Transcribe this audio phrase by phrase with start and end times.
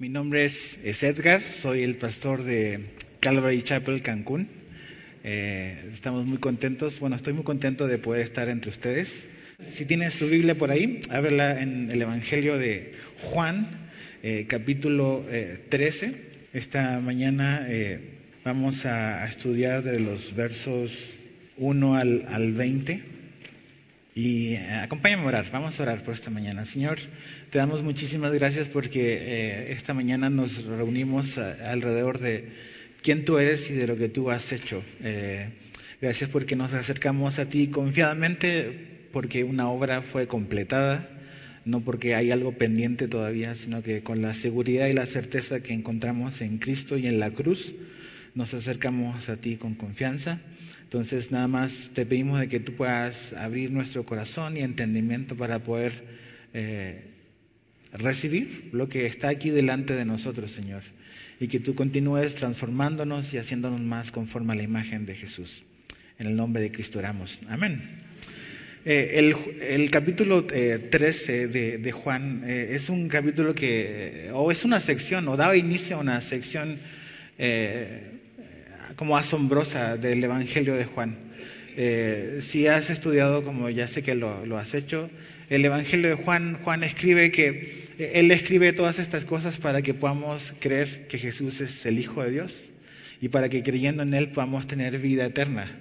[0.00, 2.80] Mi nombre es, Edgar, soy el pastor de
[3.20, 4.48] Calvary Chapel Cancún.
[5.24, 9.26] Eh, estamos muy contentos, bueno, estoy muy contento de poder estar entre ustedes.
[9.62, 13.68] Si tienes su Biblia por ahí, ábrela en el Evangelio de Juan,
[14.22, 15.22] eh, capítulo
[15.68, 16.06] 13.
[16.06, 16.14] Eh,
[16.54, 17.68] Esta mañana
[18.42, 21.16] vamos a, estudiar de los versos
[21.58, 23.19] 1 al, al 20.
[24.14, 26.64] Y acompáñame a orar, vamos a orar por esta mañana.
[26.64, 26.98] Señor,
[27.50, 32.48] te damos muchísimas gracias porque eh, esta mañana nos reunimos alrededor de
[33.02, 34.82] quién tú eres y de lo que tú has hecho.
[35.02, 35.50] Eh,
[36.00, 41.08] gracias porque nos acercamos a ti confiadamente porque una obra fue completada,
[41.64, 45.72] no porque hay algo pendiente todavía, sino que con la seguridad y la certeza que
[45.72, 47.74] encontramos en Cristo y en la cruz,
[48.34, 50.40] nos acercamos a ti con confianza.
[50.82, 55.60] Entonces nada más te pedimos de que tú puedas abrir nuestro corazón y entendimiento para
[55.60, 55.92] poder
[56.52, 57.04] eh,
[57.92, 60.82] recibir lo que está aquí delante de nosotros, Señor,
[61.38, 65.62] y que tú continúes transformándonos y haciéndonos más conforme a la imagen de Jesús.
[66.18, 67.40] En el nombre de Cristo oramos.
[67.48, 67.80] Amén.
[68.84, 74.80] Eh, el, capítulo 13 eh, de, Juan eh, es un capítulo que, o es una
[74.80, 76.78] sección, o daba inicio a una sección
[79.00, 81.16] como asombrosa del Evangelio de Juan.
[82.42, 85.08] si has estudiado, como ya sé que lo, has hecho,
[85.48, 90.52] el Evangelio de Juan, Juan escribe que él escribe todas estas cosas para que podamos
[90.60, 92.66] creer que Jesús es el Hijo de Dios
[93.22, 95.80] y para que creyendo en Él podamos tener vida eterna.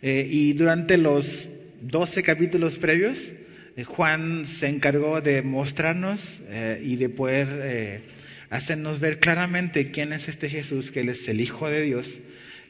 [0.00, 1.48] Eh, y durante los
[1.80, 3.32] 12 capítulos previos,
[3.76, 8.04] eh, Juan se encargó de mostrarnos eh, y de poder
[8.50, 12.20] hacernos ver claramente quién es este Jesús, que Él es el Hijo de Dios,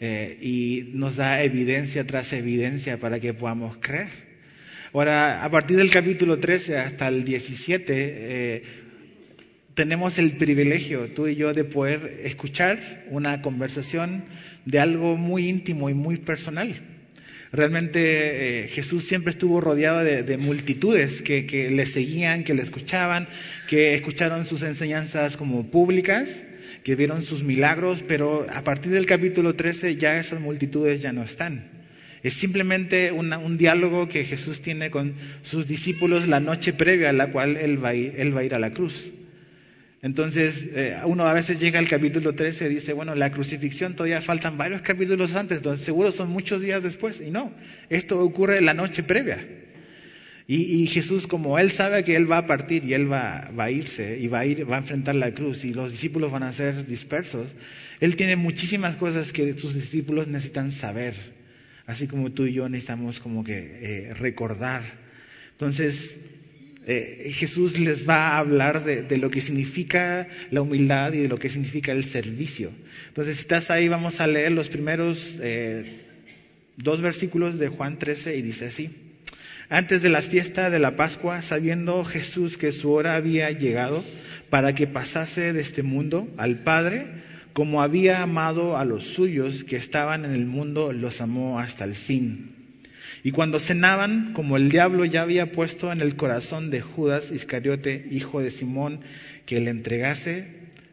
[0.02, 4.08] y nos da evidencia tras evidencia para que podamos creer.
[4.92, 8.62] Ahora, a partir del capítulo 13 hasta el 17,
[9.74, 12.78] tenemos el privilegio, tú y yo, de poder escuchar
[13.10, 14.24] una conversación
[14.64, 16.74] de algo muy íntimo y muy personal.
[17.52, 23.28] Realmente eh, Jesús siempre estuvo rodeado de, multitudes que, le seguían, que le escuchaban,
[23.68, 26.42] que escucharon sus enseñanzas como públicas,
[26.84, 31.22] que vieron sus milagros, pero a partir del capítulo 13 ya esas multitudes ya no
[31.22, 31.64] están.
[32.22, 37.28] Es simplemente un diálogo que Jesús tiene con sus discípulos la noche previa a la
[37.28, 39.12] cual él va a ir a la cruz.
[40.02, 44.20] Entonces, eh, uno a veces llega al capítulo 13 y dice, bueno, la crucifixión todavía
[44.20, 47.20] faltan varios capítulos antes, entonces seguro son muchos días después.
[47.20, 47.52] Y no,
[47.88, 49.38] esto ocurre la noche previa.
[50.48, 54.18] Y, Jesús, como Él sabe que Él va a partir y Él va, a irse
[54.18, 56.86] y va a, ir, va a enfrentar la cruz y los discípulos van a ser
[56.86, 57.48] dispersos,
[58.00, 61.14] Él tiene muchísimas cosas que sus discípulos necesitan saber,
[61.86, 64.82] así como tú y yo necesitamos como que eh, recordar.
[65.52, 66.22] Entonces,
[66.86, 71.38] eh, Jesús les va a hablar de, lo que significa la humildad y de lo
[71.38, 72.72] que significa el servicio.
[73.08, 76.00] Entonces, si estás ahí, vamos a leer los primeros eh,
[76.76, 78.90] dos versículos de Juan 13 y dice así.
[79.72, 84.04] Antes de la fiesta de la Pascua, sabiendo Jesús que su hora había llegado
[84.50, 87.06] para que pasase de este mundo al Padre,
[87.54, 91.94] como había amado a los suyos que estaban en el mundo, los amó hasta el
[91.94, 92.54] fin.
[93.22, 98.06] Y cuando cenaban, como el diablo ya había puesto en el corazón de Judas Iscariote,
[98.10, 99.00] hijo de Simón,
[99.46, 100.48] que le entregase,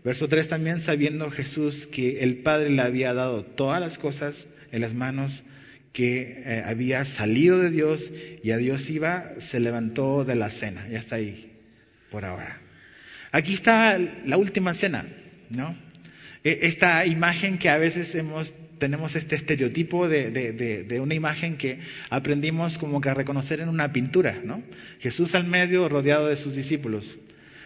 [0.05, 4.79] verso 3 también, sabiendo Jesús que el Padre le había dado todas las cosas en
[4.79, 5.43] las manos,
[5.93, 8.11] que eh, había salido de Dios
[8.43, 10.85] y a Dios iba, se levantó de la cena.
[10.89, 11.51] Ya está ahí,
[12.09, 12.59] por ahora.
[13.31, 15.05] Aquí está la última cena,
[15.49, 15.77] ¿no?
[16.43, 21.79] E, esta imagen que a veces hemos tenemos este estereotipo de, una imagen que
[22.09, 24.63] aprendimos como que a reconocer en una pintura, ¿no?
[24.99, 27.19] Jesús al medio rodeado de sus discípulos.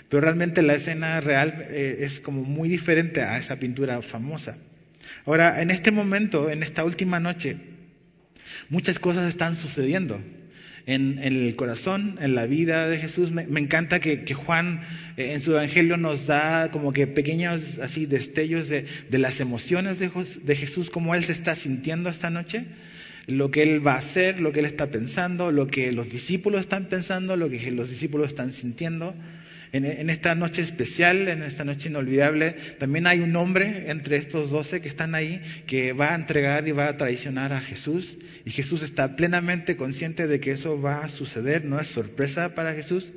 [0.09, 4.57] Pero realmente la escena real eh, es como muy diferente a esa pintura famosa.
[5.25, 7.57] Ahora, en este momento, en esta última noche,
[8.73, 10.19] muchas cosas están sucediendo
[10.87, 13.31] en, el corazón, en la vida de Jesús.
[13.31, 14.81] Me, encanta que, Juan
[15.15, 20.09] eh, en su evangelio nos da como que pequeños así destellos de, las emociones de,
[20.43, 22.65] de Jesús, cómo él se está sintiendo esta noche
[23.27, 26.59] lo que Él va a hacer, lo que Él está pensando, lo que los discípulos
[26.59, 29.15] están pensando, lo que los discípulos están sintiendo.
[29.73, 34.81] En, esta noche especial, en esta noche inolvidable, también hay un hombre entre estos doce
[34.81, 38.19] que están ahí que va a entregar y va a traicionar a Jesús.
[38.45, 42.75] Y Jesús está plenamente consciente de que eso va a suceder, no es sorpresa para
[42.75, 43.13] Jesús.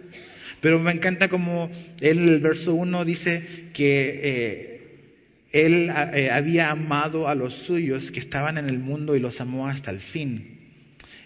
[0.63, 1.71] Pero me encanta como
[2.01, 4.77] él, el verso 1 dice que eh,
[5.53, 9.69] él eh, había amado a los suyos que estaban en el mundo y los amó
[9.69, 10.56] hasta el fin.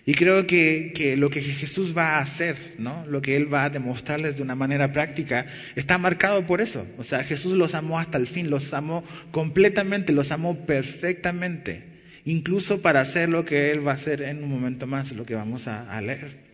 [0.07, 3.05] Y creo que, lo que Jesús va a hacer, ¿no?
[3.07, 6.87] lo que Él va a demostrarles de una manera práctica, está marcado por eso.
[6.99, 11.85] O sea, Jesús los amó hasta el fin, los amó completamente, los amó perfectamente,
[12.25, 15.35] incluso para hacer lo que Él va a hacer en un momento más, lo que
[15.35, 16.51] vamos a, leer.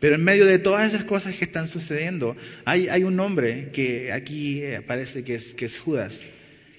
[0.00, 4.12] Pero en medio de todas esas cosas que están sucediendo, hay, hay un hombre que
[4.12, 6.22] aquí aparece que es, que es Judas,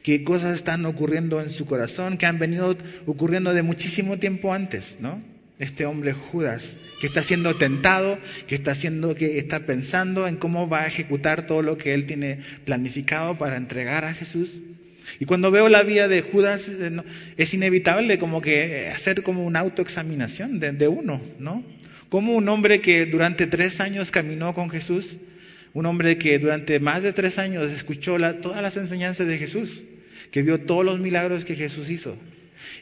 [0.03, 2.75] que cosas están ocurriendo en su corazón, que han venido
[3.05, 5.38] ocurriendo de muchísimo tiempo antes, ¿no?
[5.59, 8.17] Este hombre Judas, que está siendo tentado,
[8.47, 12.05] que está haciendo, que está pensando en cómo va a ejecutar todo lo que él
[12.05, 14.55] tiene planificado para entregar a Jesús.
[15.19, 16.71] Y cuando veo la vida de Judas,
[17.35, 21.65] es inevitable como que hacer como una autoexaminación de, de uno, ¿no?
[22.07, 25.17] Como un hombre que durante tres años caminó con Jesús,
[25.73, 29.81] un hombre que durante más de tres años escuchó todas las enseñanzas de Jesús,
[30.31, 32.17] que vio todos los milagros que Jesús hizo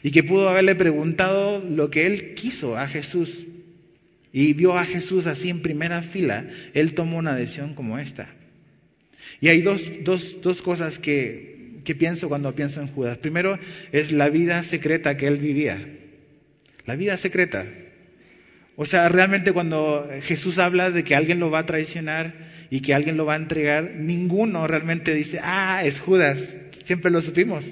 [0.02, 3.44] y que pudo haberle preguntado lo que él quiso a Jesús
[4.32, 6.44] y vio a Jesús así en primera fila,
[6.74, 8.28] él tomó una decisión como esta.
[9.40, 13.18] Y hay dos, dos, dos cosas que, que pienso cuando pienso en Judas.
[13.18, 13.58] Primero
[13.92, 15.84] es la vida secreta que él vivía.
[16.86, 17.66] La vida secreta.
[18.76, 22.32] O sea, realmente cuando Jesús habla de que alguien lo va a traicionar
[22.70, 26.56] y que alguien lo va a entregar, ninguno realmente dice, ah, es Judas.
[26.84, 27.64] Siempre lo supimos.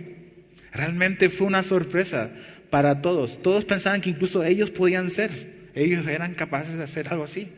[0.77, 2.31] Realmente fue una sorpresa
[2.71, 3.43] para todos.
[3.43, 5.31] Todos pensaban que incluso ellos podían ser.
[5.75, 7.49] Ellos eran capaces de hacer algo así.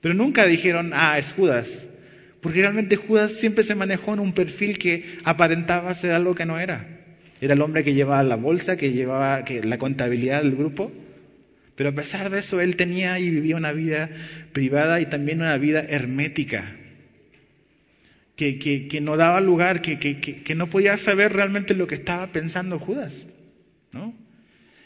[0.00, 1.86] Pero nunca dijeron, ah, es Judas.
[2.40, 6.58] Porque realmente Judas siempre se manejó en un perfil que aparentaba ser algo que no
[6.58, 6.86] era.
[7.40, 10.92] Era el hombre que llevaba la bolsa, que llevaba la contabilidad del grupo.
[11.74, 14.10] Pero a pesar de eso, él tenía y vivía una vida
[14.52, 16.76] privada y también una vida hermética,
[18.40, 23.26] que, no daba lugar, que, que, no podía saber realmente lo que estaba pensando Judas.
[23.92, 24.14] ¿no?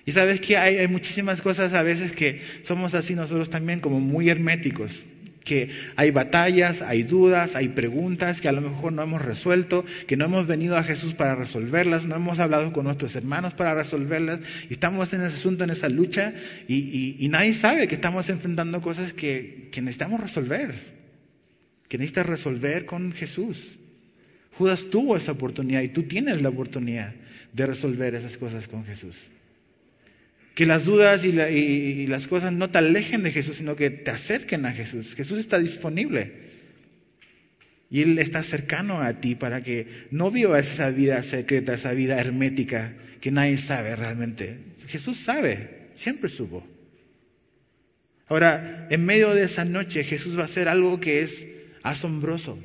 [0.05, 4.01] Y sabes que hay, hay muchísimas cosas a veces que somos así nosotros también, como
[4.01, 5.05] muy herméticos
[5.45, 10.17] que hay batallas, hay dudas, hay preguntas que a lo mejor no hemos resuelto, que
[10.17, 14.41] no hemos venido a Jesús para resolverlas, no hemos hablado con nuestros hermanos para resolverlas,
[14.69, 16.33] y estamos en ese asunto, en esa lucha,
[16.67, 20.75] y, nadie sabe que estamos enfrentando cosas que, que necesitamos resolver,
[21.89, 23.77] que necesitas resolver con Jesús.
[24.53, 27.15] Judas tuvo esa oportunidad y tú tienes la oportunidad
[27.53, 29.27] de resolver esas cosas con Jesús.
[30.55, 34.67] Que las dudas y, las cosas no te alejen de Jesús, sino que te acerquen
[34.67, 35.15] a Jesús.
[35.15, 36.33] Jesús está disponible.
[37.91, 42.21] Y Él está cercano a ti para que no vivas esa vida secreta, esa vida
[42.21, 44.59] hermética que nadie sabe realmente.
[44.87, 46.65] Jesús sabe, siempre supo.
[48.27, 51.47] Ahora, en medio de esa noche, Jesús va a hacer algo que es
[51.85, 52.59] asombroso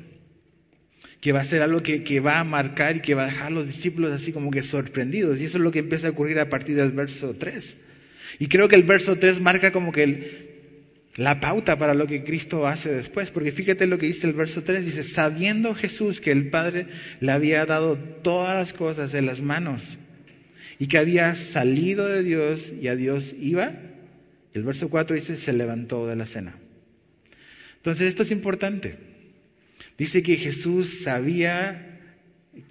[1.20, 3.50] que va a ser algo que, va a marcar y que va a dejar a
[3.50, 5.40] los discípulos así como que sorprendidos.
[5.40, 7.76] Y eso es lo que empieza a ocurrir a partir del verso 3.
[8.38, 10.48] Y creo que el verso 3 marca como que
[11.16, 14.62] la pauta para lo que Cristo hace después, porque fíjate lo que dice el verso
[14.62, 16.86] 3, dice, sabiendo Jesús que el Padre
[17.20, 19.98] le había dado todas las cosas en las manos
[20.78, 23.72] y que había salido de Dios y a Dios iba,
[24.54, 26.56] el verso 4 dice, se levantó de la cena.
[27.76, 29.09] Entonces esto es importante.
[30.00, 31.86] Dice que Jesús sabía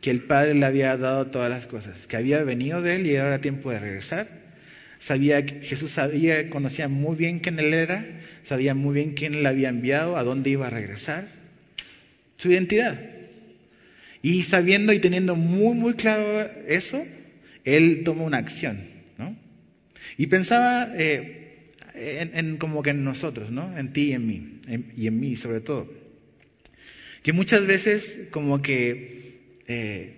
[0.02, 3.14] que el Padre le había dado todas las cosas, que había venido de él y
[3.14, 4.28] era tiempo de regresar.
[4.98, 8.04] Sabía Jesús sabía, conocía muy bien quién él era,
[8.42, 11.28] sabía muy bien quién le había enviado, a dónde iba a regresar,
[12.38, 13.00] su identidad.
[14.24, 17.00] Y sabiendo y teniendo muy, muy claro eso,
[17.64, 18.82] él tomó una acción,
[19.20, 19.38] ¿no?
[20.18, 23.78] Y pensaba eh, en, como que en nosotros, ¿no?
[23.78, 24.62] En ti y en mí,
[24.98, 25.99] y en mí sobre todo.
[27.24, 30.16] Que muchas veces como que eh,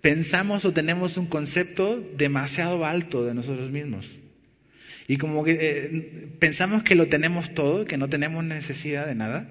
[0.00, 4.18] pensamos o tenemos un concepto demasiado alto de nosotros mismos.
[5.08, 9.50] Y como que eh, pensamos que lo tenemos todo, que no tenemos necesidad de nada.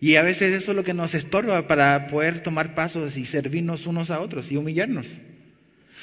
[0.00, 3.86] Y a veces eso es lo que nos estorba para poder tomar pasos y servirnos
[3.86, 5.08] unos a otros y humillarnos.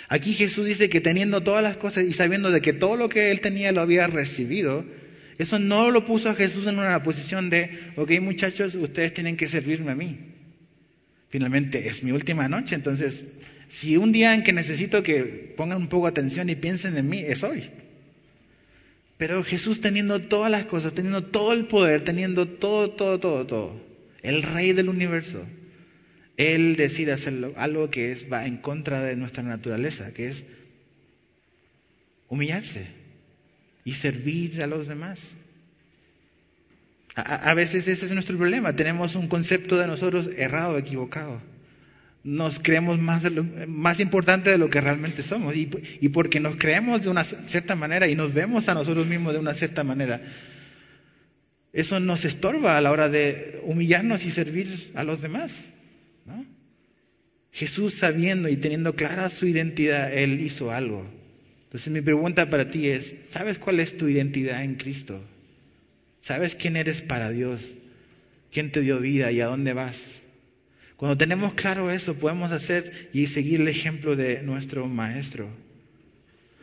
[0.09, 3.31] Aquí Jesús dice que teniendo todas las cosas y sabiendo de que todo lo que
[3.31, 4.85] él tenía lo había recibido,
[5.37, 9.47] eso no lo puso a Jesús en una posición de, ok muchachos, ustedes tienen que
[9.47, 10.17] servirme a mí.
[11.29, 13.25] Finalmente es mi última noche, entonces
[13.67, 17.09] si un día en que necesito que pongan un poco de atención y piensen en
[17.09, 17.69] mí, es hoy.
[19.17, 23.81] Pero Jesús teniendo todas las cosas, teniendo todo el poder, teniendo todo, todo, todo, todo,
[24.21, 25.43] el rey del universo,
[26.37, 30.45] Él decide hacer algo que es, va en contra de nuestra naturaleza, que es
[32.29, 33.02] humillarse
[33.85, 35.35] y servir a los demás.
[37.15, 41.39] A, veces ese es nuestro problema, tenemos un concepto de nosotros errado, equivocado.
[42.23, 43.23] nos creemos más,
[43.67, 45.69] más importante de lo que realmente somos y,
[46.01, 49.39] y, porque nos creemos de una cierta manera y nos vemos a nosotros mismos de
[49.39, 50.21] una cierta manera.
[51.71, 55.65] Eso nos estorba a la hora de humillarnos y servir a los demás.
[56.25, 56.45] ¿no?
[57.51, 61.07] Jesús sabiendo y teniendo clara su identidad, Él hizo algo.
[61.73, 65.19] Entonces mi pregunta para ti es, ¿sabes cuál es tu identidad en Cristo?
[66.21, 67.71] ¿Sabes quién eres para Dios?
[68.51, 70.19] ¿Quién te dio vida y a dónde vas?
[70.97, 75.49] Cuando tenemos claro eso, podemos hacer y seguir el ejemplo de nuestro Maestro.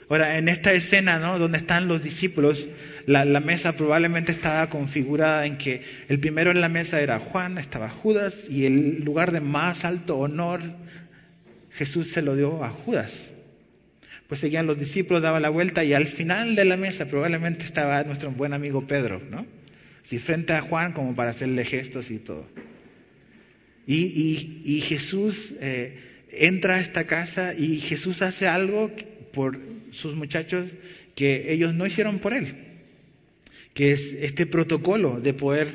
[0.09, 1.41] Ahora, en esta escena, ¿no?
[1.41, 2.69] Donde están los discípulos,
[3.07, 7.59] la, la, mesa probablemente estaba configurada en que el primero en la mesa era Juan,
[7.59, 10.61] estaba Judas, y el lugar de más alto honor,
[11.73, 13.31] Jesús se lo dio a Judas.
[14.31, 18.05] Pues seguían los discípulos, daba la vuelta, y al final de la mesa probablemente estaba
[18.05, 19.45] nuestro buen amigo Pedro, ¿no?
[20.05, 22.49] Si frente a Juan como para hacerle gestos y todo.
[23.89, 25.99] Y, y, y Jesús eh,
[26.31, 28.93] entra a esta casa y Jesús hace algo
[29.33, 29.59] por
[29.91, 30.71] sus muchachos
[31.17, 32.55] que ellos no hicieron por él,
[33.75, 35.67] que es este protocolo de poder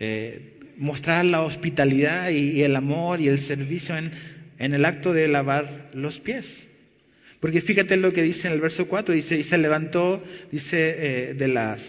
[0.00, 4.10] eh, mostrar la hospitalidad y, y, el amor y el servicio en,
[4.58, 6.69] en el acto de lavar los pies.
[7.40, 11.34] Porque fíjate lo que dice en el verso 4, dice, y se levantó, dice, eh,
[11.34, 11.46] de,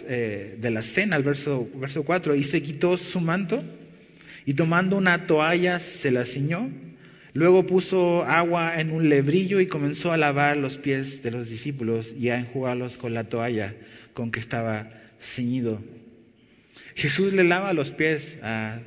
[0.08, 3.62] eh, de la cena, el verso, verso 4, y se quitó su manto,
[4.46, 6.70] y tomando una toalla se la ciñó,
[7.34, 12.14] luego puso agua en un lebrillo y comenzó a lavar los pies de los discípulos
[12.18, 13.74] y a enjugarlos con la toalla
[14.14, 14.88] con que estaba
[15.20, 15.82] ceñido.
[16.94, 18.80] Jesús le lava los pies a,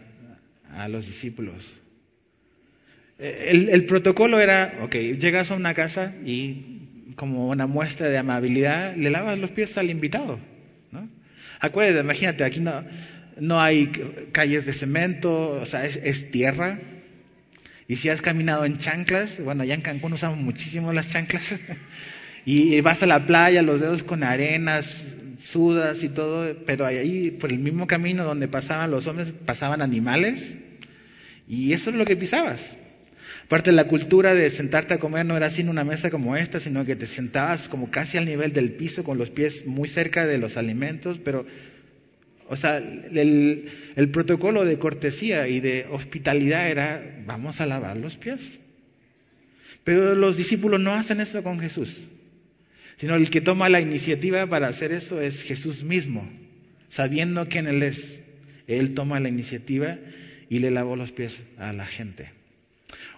[0.72, 1.74] a los discípulos.
[3.18, 8.96] El, el, protocolo era, ok, llegas a una casa y como una muestra de amabilidad
[8.96, 10.40] le lavas los pies al invitado.
[10.92, 11.08] ¿no?
[11.60, 12.84] Acuérdate, imagínate, aquí no,
[13.40, 13.88] no hay
[14.32, 16.80] calles de cemento, o sea, es, es, tierra.
[17.88, 21.56] Y si has caminado en chanclas, bueno, allá en Cancún usamos muchísimo las chanclas,
[22.46, 25.08] y vas a la playa, los dedos con arenas,
[25.40, 30.58] sudas y todo, pero ahí por el mismo camino donde pasaban los hombres, pasaban animales,
[31.48, 32.76] y eso es lo que pisabas.
[33.48, 36.36] Parte de la cultura de sentarte a comer no era así en una mesa como
[36.36, 39.88] esta, sino que te sentabas como casi al nivel del piso, con los pies muy
[39.88, 41.46] cerca de los alimentos, pero,
[42.48, 48.18] o sea, el, el protocolo de cortesía y de hospitalidad era, vamos a lavar los
[48.18, 48.54] pies.
[49.84, 52.08] Pero los discípulos no hacen eso con Jesús,
[52.98, 56.28] sino el que toma la iniciativa para hacer eso es Jesús mismo,
[56.88, 58.24] sabiendo quién Él es.
[58.66, 60.00] Él toma la iniciativa
[60.50, 62.32] y le lavó los pies a la gente.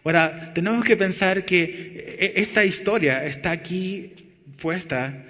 [0.08, 4.14] Ahora, tenemos que pensar que esta historia está aquí
[4.58, 5.26] puesta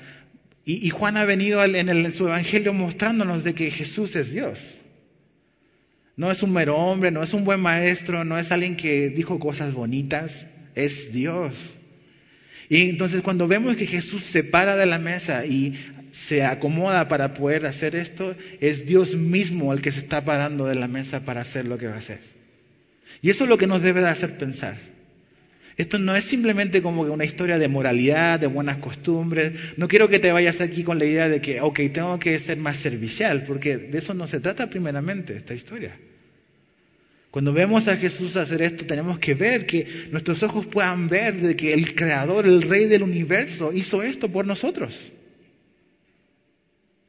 [0.66, 4.76] y, Juan ha venido en, en su evangelio mostrándonos de que Jesús es Dios.
[6.16, 9.40] No es un mero hombre, no es un buen maestro, no es alguien que dijo
[9.40, 11.56] cosas bonitas, es Dios.
[12.70, 15.74] Y entonces cuando vemos que Jesús se para de la mesa y
[16.12, 20.76] se acomoda para poder hacer esto, es Dios mismo el que se está parando de
[20.76, 22.37] la mesa para hacer lo que va a hacer.
[23.22, 24.76] Y eso es lo que nos debe de hacer pensar.
[25.78, 29.54] Esto no es simplemente como una historia de moralidad, de buenas costumbres.
[29.78, 32.58] No quiero que te vayas aquí con la idea de que, ok, tengo que ser
[32.58, 35.96] más servicial, porque de eso no se trata primeramente esta historia.
[37.30, 41.56] Cuando vemos a Jesús hacer esto, tenemos que ver que nuestros ojos puedan ver de
[41.56, 45.12] que el Creador, el Rey del universo, hizo esto por nosotros.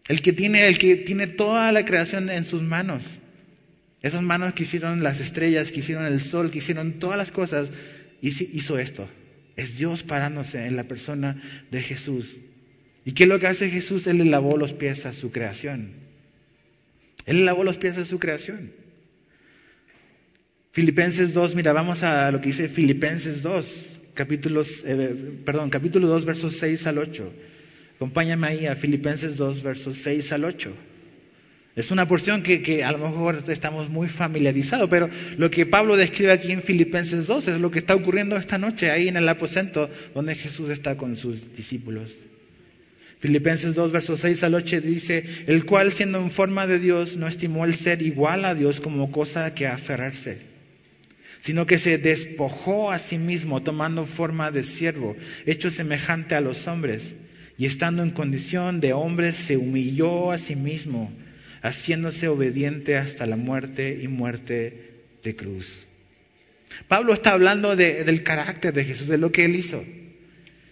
[0.08, 3.04] El que tiene, el que tiene toda la creación en sus manos.
[4.02, 7.70] Esas manos que hicieron las estrellas, que hicieron el sol, que hicieron todas las cosas,
[8.20, 9.08] hizo esto.
[9.56, 11.40] Es Dios parándose en la persona
[11.70, 12.38] de Jesús.
[13.04, 14.06] ¿Y qué es lo que hace Jesús?
[14.06, 15.90] Él le lavó los pies a su creación.
[17.26, 18.70] Él le lavó los pies a su creación.
[20.72, 25.12] Filipenses 2, mira, vamos a lo que dice Filipenses 2, capítulos, eh,
[25.44, 27.32] perdón, capítulo 2, versos 6 al 8.
[27.96, 30.72] Acompáñame ahí a Filipenses 2, versos 6 al 8.
[31.78, 36.32] Es una porción que, a lo mejor estamos muy familiarizados, pero lo que Pablo describe
[36.32, 39.88] aquí en Filipenses 2 es lo que está ocurriendo esta noche ahí en el aposento
[40.12, 42.16] donde Jesús está con sus discípulos.
[43.20, 47.28] Filipenses 2, versos 6 al 8 dice, el cual siendo en forma de Dios no
[47.28, 50.40] estimó el ser igual a Dios como cosa que aferrarse,
[51.40, 55.16] sino que se despojó a sí mismo tomando forma de siervo,
[55.46, 57.14] hecho semejante a los hombres,
[57.56, 61.12] y estando en condición de hombre se humilló a sí mismo
[61.62, 65.86] haciéndose obediente hasta la muerte y muerte de cruz.
[66.86, 69.84] Pablo está hablando de, del carácter de Jesús, de lo que él hizo.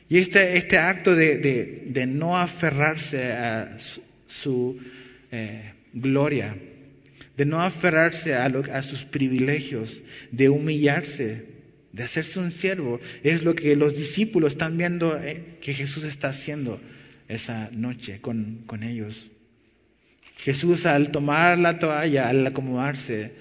[0.09, 4.81] Y este, este acto de, de, no aferrarse a su, su
[5.33, 6.57] eh, gloria,
[7.37, 11.47] de no aferrarse a, lo, a sus privilegios, de humillarse,
[11.93, 16.28] de hacerse un siervo, es lo que los discípulos están viendo eh, que Jesús está
[16.28, 16.81] haciendo
[17.26, 19.31] esa noche con, con ellos.
[20.47, 23.33] Jesús al tomar la toalla, al acomodarse,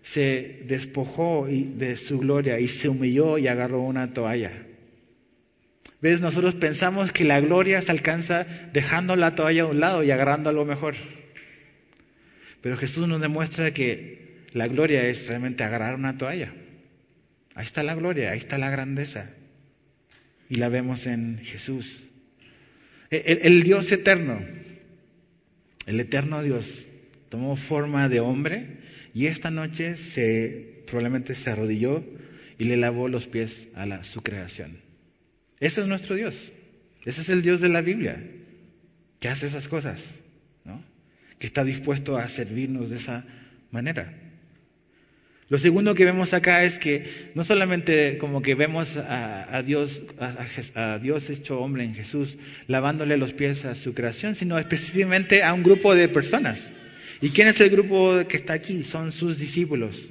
[0.00, 4.52] se despojó de su gloria y se humilló y agarró una toalla.
[6.00, 6.20] ¿Ves?
[6.20, 10.50] Nosotros pensamos que la gloria se alcanza dejando la toalla a un lado y agarrando
[10.50, 10.94] algo mejor.
[12.60, 16.52] Pero Jesús nos demuestra que la gloria es realmente agarrar una toalla.
[17.56, 19.28] Ahí está la gloria, ahí está la grandeza.
[20.48, 22.04] Y la vemos en Jesús.
[23.10, 24.40] El, Dios eterno,
[25.86, 26.86] el eterno Dios,
[27.28, 28.78] tomó forma de hombre
[29.14, 32.04] y esta noche se probablemente se arrodilló
[32.58, 34.78] y le lavó los pies a la, su creación.
[35.60, 36.52] Ese es nuestro Dios.
[37.04, 38.22] Ese es el Dios de la Biblia,
[39.18, 40.14] que hace esas cosas,
[40.64, 40.82] ¿no?
[41.38, 43.24] que está dispuesto a servirnos de esa
[43.70, 44.12] manera.
[45.52, 47.04] Lo segundo que vemos acá es que
[47.34, 50.00] no solamente como que vemos a, Dios,
[51.28, 55.94] hecho hombre en Jesús, lavándole los pies a su creación, sino específicamente a un grupo
[55.94, 56.72] de personas.
[57.20, 58.82] ¿Y quién es el grupo que está aquí?
[58.82, 60.08] Son sus discípulos.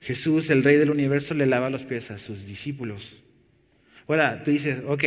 [0.00, 3.18] Jesús, el Rey del universo, le lava los pies a sus discípulos.
[4.08, 5.04] Ahora, tú dices, ok,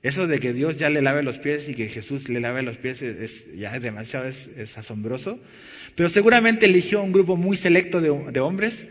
[0.00, 2.78] eso de que Dios ya le lave los pies y que Jesús le lave los
[2.78, 5.38] pies es, ya demasiado, es asombroso.
[5.96, 8.86] Pero seguramente eligió un grupo muy selecto de, hombres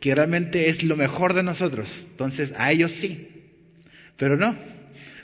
[0.00, 2.06] que realmente es lo mejor de nosotros.
[2.10, 3.28] Entonces, a ellos sí.
[4.16, 4.56] Pero no.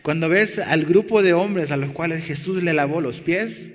[0.02, 3.70] Cuando ves al grupo de hombres a los cuales Jesús le lavó los pies,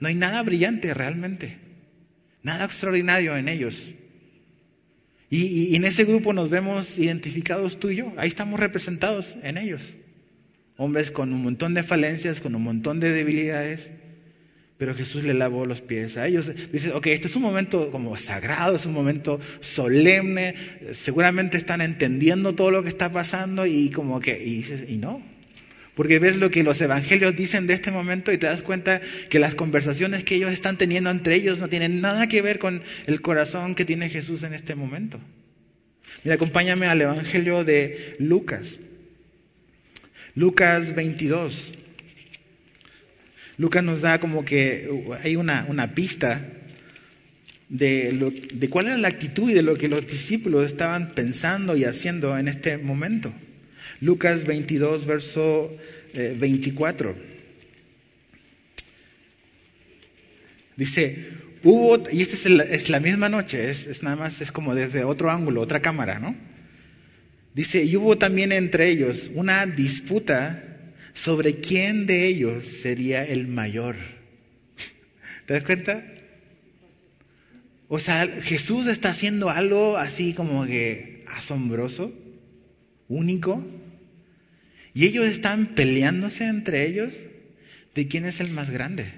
[0.00, 1.58] no hay nada brillante realmente.
[2.42, 3.92] Nada extraordinario en ellos.
[5.30, 8.12] Y, y, en ese grupo nos vemos identificados tú y yo.
[8.16, 9.82] Ahí estamos representados en ellos.
[10.76, 13.90] Hombres con un montón de falencias, con un montón de debilidades,
[14.78, 16.50] pero Jesús le lavó los pies a ellos.
[16.72, 20.54] Dice, ok, este es un momento como sagrado, es un momento solemne,
[20.92, 25.20] seguramente están entendiendo todo lo que está pasando y como que, y dices, y no.
[25.96, 29.40] Porque ves lo que los evangelios dicen de este momento y te das cuenta que
[29.40, 33.20] las conversaciones que ellos están teniendo entre ellos no tienen nada que ver con el
[33.20, 35.18] corazón que tiene Jesús en este momento.
[36.22, 38.78] Mira, acompáñame al evangelio de Lucas.
[40.36, 41.72] Lucas 22.
[43.58, 44.88] Lucas nos da como que
[45.22, 46.40] hay una, pista
[47.68, 51.84] de, de, cuál era la actitud y de lo que los discípulos estaban pensando y
[51.84, 53.32] haciendo en este momento.
[54.00, 55.76] Lucas 22, verso
[56.14, 57.10] 24.
[57.10, 57.14] Eh,
[60.76, 61.26] Dice,
[61.64, 65.28] hubo, y esta es, la misma noche, es, es, nada más, es como desde otro
[65.28, 66.36] ángulo, otra cámara, ¿no?
[67.52, 70.67] Dice, y hubo también entre ellos una disputa
[71.14, 73.96] sobre quién de ellos sería el mayor.
[75.46, 76.04] ¿Te das cuenta?
[77.88, 82.12] O sea, Jesús está haciendo algo así como que asombroso,
[83.08, 83.66] único,
[84.92, 87.12] y ellos están peleándose entre ellos
[87.94, 89.10] de quién es el más grande.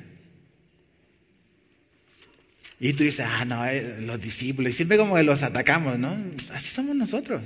[2.79, 6.17] Y tú dices, ah, no, eh, los discípulos, siempre como que los atacamos, ¿no?
[6.53, 7.43] Así somos nosotros.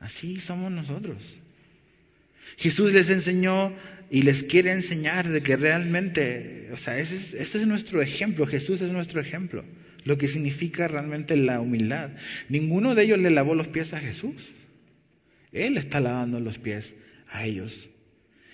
[0.00, 1.18] Así somos nosotros.
[2.56, 3.72] Jesús les enseñó
[4.10, 8.46] y les quiere enseñar de que realmente, o sea, ese es, ese es nuestro ejemplo,
[8.46, 9.64] Jesús es nuestro ejemplo,
[10.04, 12.10] lo que significa realmente la humildad.
[12.48, 14.52] Ninguno de ellos le lavó los pies a Jesús.
[15.52, 16.94] Él está lavando los pies
[17.30, 17.88] a ellos.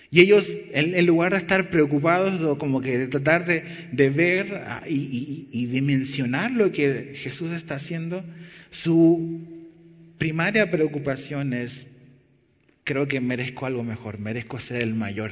[0.09, 4.95] Y ellos, en, lugar de estar preocupados o como que de tratar de, ver y,
[4.95, 8.23] y, y dimensionar lo que Jesús está haciendo,
[8.71, 9.47] su
[10.17, 11.90] primaria preocupación es
[12.91, 15.31] creo que merezco algo mejor, merezco ser el mayor.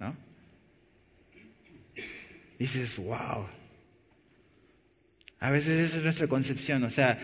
[0.00, 0.14] ¿no?
[2.58, 3.46] Dices, wow.
[5.40, 7.18] A veces esa es nuestra concepción, o sea,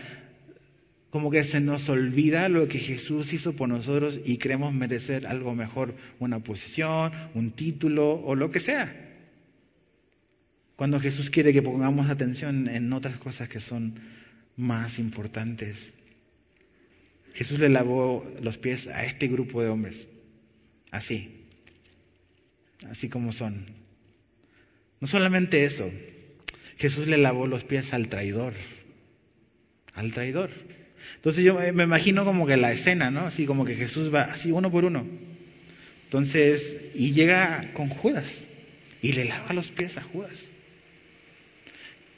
[1.11, 5.53] como que se nos olvida lo que Jesús hizo por nosotros y creemos merecer algo
[5.53, 8.93] mejor, una posición, un título o lo que sea.
[10.75, 13.99] Cuando Jesús quiere que pongamos atención en otras cosas que son
[14.57, 15.93] más importantes.
[17.35, 20.07] Jesús le lavó los pies a este grupo de hombres,
[20.89, 21.45] así,
[22.89, 23.67] así como son.
[25.01, 25.91] No solamente eso,
[26.77, 28.53] Jesús le lavó los pies al traidor,
[29.93, 30.49] al traidor.
[31.17, 33.27] Entonces yo me imagino como que la escena, ¿no?
[33.27, 35.05] Así como que Jesús va así uno por uno.
[36.05, 38.45] Entonces, y llega con Judas
[39.01, 40.51] y le lava los pies a Judas.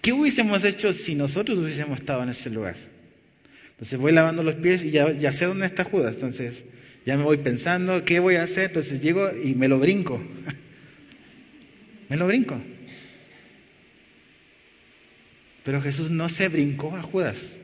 [0.01, 2.75] ¿Qué hubiésemos hecho si nosotros hubiésemos estado en ese lugar?
[3.77, 6.15] Entonces voy lavando los pies y ya, sé dónde está Judas.
[6.15, 6.63] Entonces
[7.05, 8.65] ya me voy pensando qué voy a hacer.
[8.65, 10.19] Entonces llego y me lo brinco.
[12.09, 12.59] me lo brinco.
[15.63, 17.59] Pero Jesús no se brincó a Judas.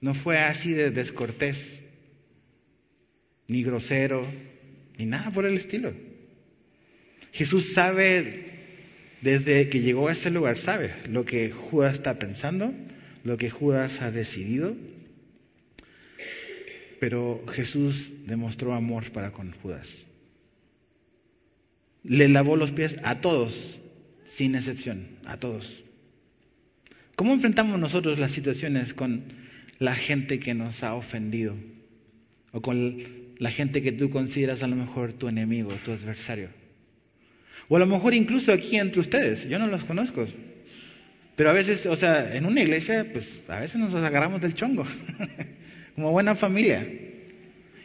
[0.00, 1.80] No fue así de descortés,
[3.48, 4.24] ni grosero,
[4.98, 5.92] ni nada por el estilo.
[7.32, 8.44] Jesús sabe,
[9.22, 12.72] desde que llegó a ese lugar, sabe lo que Judas está pensando,
[13.26, 14.76] lo que Judas ha decidido.
[17.00, 20.06] Pero Jesús demostró amor para con Judas.
[22.04, 23.80] Le lavó los pies a todos,
[24.24, 25.82] sin excepción, a todos.
[27.16, 29.24] ¿Cómo enfrentamos nosotros las situaciones con
[29.78, 31.54] la gente que nos ha ofendido?
[32.52, 33.02] O con
[33.38, 36.48] la gente que tú consideras a lo mejor tu enemigo, tu adversario.
[37.68, 40.26] O a lo mejor incluso aquí entre ustedes, yo no los conozco.
[41.36, 44.86] Pero a veces, o sea, en una iglesia, pues a veces nos agarramos del chongo,
[45.94, 46.88] como buena familia.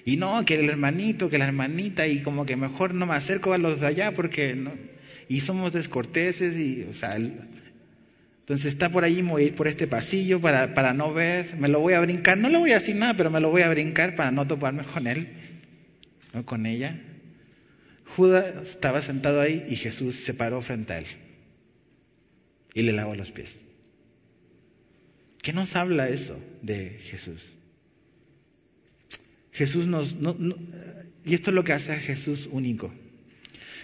[0.06, 3.54] Y no, que el hermanito, que la hermanita, y como que mejor no me acerco
[3.54, 4.72] a los de allá porque no.
[5.28, 9.86] Y somos descorteses, y, o sea, entonces está por allí, voy a ir por este
[9.86, 12.96] pasillo para, para no ver, me lo voy a brincar, no le voy a decir
[12.96, 15.28] nada, pero me lo voy a brincar para no toparme con él,
[16.34, 17.00] no con ella.
[18.06, 21.06] Judas estaba sentado ahí y Jesús se paró frente a él
[22.74, 23.60] y le lavó los pies.
[25.42, 27.54] ¿Qué nos habla eso de Jesús?
[29.52, 30.16] Jesús nos...
[31.26, 32.92] y esto es lo que hace a Jesús único.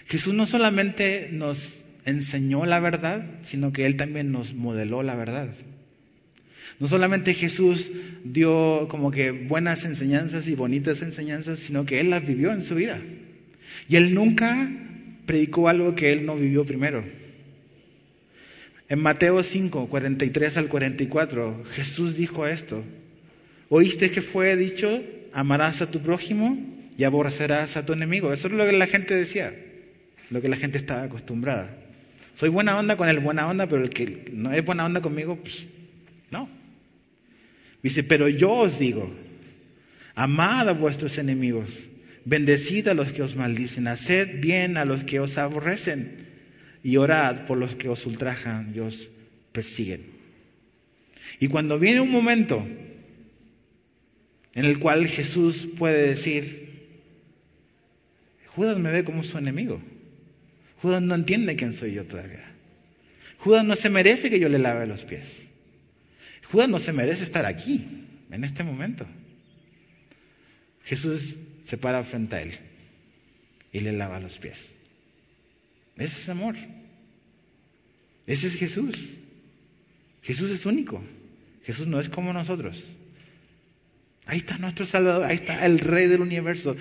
[0.06, 5.52] Jesús no solamente nos enseñó la verdad, sino que Él también nos modeló la verdad.
[6.80, 7.90] No solamente Jesús
[8.24, 12.76] dio como que buenas enseñanzas y bonitas enseñanzas, sino que Él las vivió en su
[12.76, 13.00] vida.
[13.88, 14.70] Y Él nunca
[15.26, 17.04] predicó algo que Él no vivió primero.
[18.88, 22.82] En Mateo 5, 43 al 44, Jesús dijo esto.
[23.68, 25.02] ¿Oíste que fue dicho,
[25.34, 26.58] amarás a tu prójimo
[26.96, 28.32] y aborrecerás a tu enemigo?
[28.32, 29.52] Eso es lo que la gente decía,
[30.30, 31.76] lo que la gente estaba acostumbrada.
[32.34, 35.36] Soy buena onda con el buena onda, pero el que no es buena onda conmigo,
[35.36, 35.66] pues
[36.30, 36.48] no.
[37.82, 39.14] Dice, pero yo os digo,
[40.14, 41.90] amad a vuestros enemigos,
[42.24, 46.27] bendecid a los que os maldicen, haced bien a los que os aborrecen
[46.88, 49.10] y orad por los que os ultrajan y os
[49.52, 50.06] persiguen.
[51.38, 52.66] Y cuando viene un momento
[54.54, 56.88] en el cual Jesús puede decir,
[58.46, 59.82] Judas me ve como su enemigo.
[60.80, 62.50] Judas no entiende quién soy yo todavía.
[63.36, 65.42] Judas no se merece que yo le lave los pies.
[66.50, 67.86] Judas no se merece estar aquí,
[68.30, 69.06] en este momento.
[70.84, 72.52] Jesús se para frente a él
[73.74, 74.70] y le lava los pies.
[75.98, 76.54] Ese es amor.
[78.28, 78.94] Ese es Jesús.
[80.22, 81.02] Jesús es único.
[81.64, 82.90] Jesús no es como nosotros.
[84.26, 86.76] Ahí está nuestro Salvador, ahí está el Rey del universo.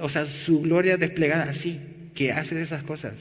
[0.00, 1.78] o sea, su gloria desplegada así,
[2.14, 3.14] que hace esas cosas.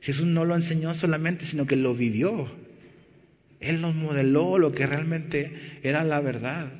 [0.00, 2.50] Jesús no lo enseñó solamente, sino que lo vivió.
[3.60, 6.72] Él nos modeló lo que realmente era la verdad.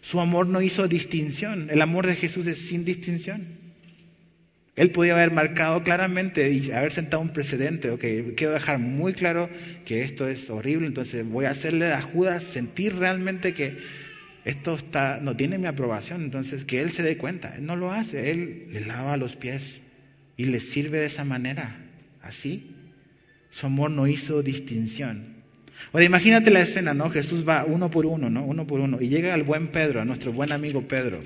[0.00, 1.68] Su amor no hizo distinción.
[1.68, 3.65] El amor de Jesús es sin distinción.
[4.76, 8.04] Él podía haber marcado claramente y haber sentado un precedente, ok,
[8.36, 9.48] quiero dejar muy claro
[9.86, 13.74] que esto es horrible, entonces voy a hacerle a Judas sentir realmente que
[14.44, 14.78] esto
[15.22, 17.56] no tiene mi aprobación, entonces que él se dé cuenta.
[17.56, 19.80] Él no lo hace, él le lava los pies
[20.36, 21.74] y le sirve de esa manera,
[22.20, 22.70] así.
[23.50, 25.36] Su amor no hizo distinción.
[25.92, 27.08] Ahora imagínate la escena, ¿no?
[27.10, 28.44] Jesús va uno por uno, ¿no?
[28.44, 31.22] Uno por uno, y llega al buen Pedro, a nuestro buen amigo Pedro.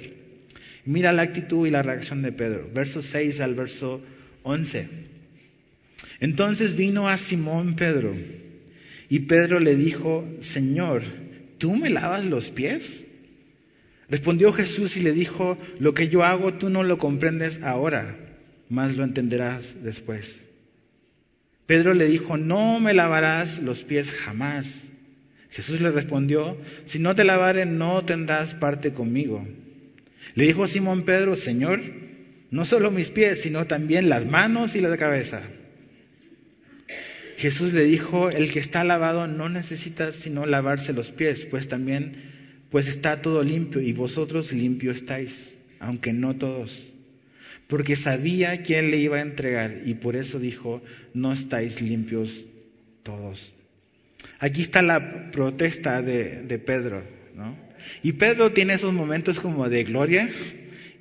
[0.85, 2.69] Mira la actitud y la reacción de Pedro.
[2.73, 4.03] Verso 6 al verso
[4.43, 4.89] 11.
[6.21, 8.15] Entonces vino a Simón Pedro
[9.09, 11.03] y Pedro le dijo, Señor,
[11.59, 13.05] ¿tú me lavas los pies?
[14.09, 18.17] Respondió Jesús y le dijo, lo que yo hago tú no lo comprendes ahora,
[18.69, 20.41] mas lo entenderás después.
[21.67, 24.85] Pedro le dijo, no me lavarás los pies jamás.
[25.51, 29.47] Jesús le respondió, si no te lavare no tendrás parte conmigo.
[30.35, 31.81] Le dijo Simón Pedro, Señor,
[32.51, 35.43] no solo mis pies, sino también las manos y la cabeza.
[37.37, 42.13] Jesús le dijo, el que está lavado no necesita sino lavarse los pies, pues también,
[42.71, 46.87] pues está todo limpio y vosotros limpio estáis, aunque no todos.
[47.67, 50.83] Porque sabía quién le iba a entregar y por eso dijo,
[51.15, 52.45] no estáis limpios
[53.05, 53.53] todos.
[54.39, 57.03] Aquí está la protesta de, de Pedro,
[57.35, 57.70] ¿no?
[58.03, 60.29] Y Pedro tiene esos momentos como de gloria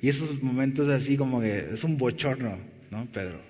[0.02, 2.58] y esos momentos así como que es un bochorno,
[2.90, 3.06] ¿no?
[3.12, 3.40] Pedro.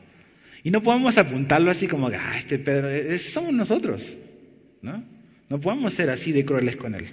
[0.62, 2.88] Y no podemos apuntarlo así como que, ah, este Pedro,
[3.19, 4.16] somos nosotros,
[4.83, 5.03] ¿no?
[5.49, 7.07] No podemos ser así de crueles con él.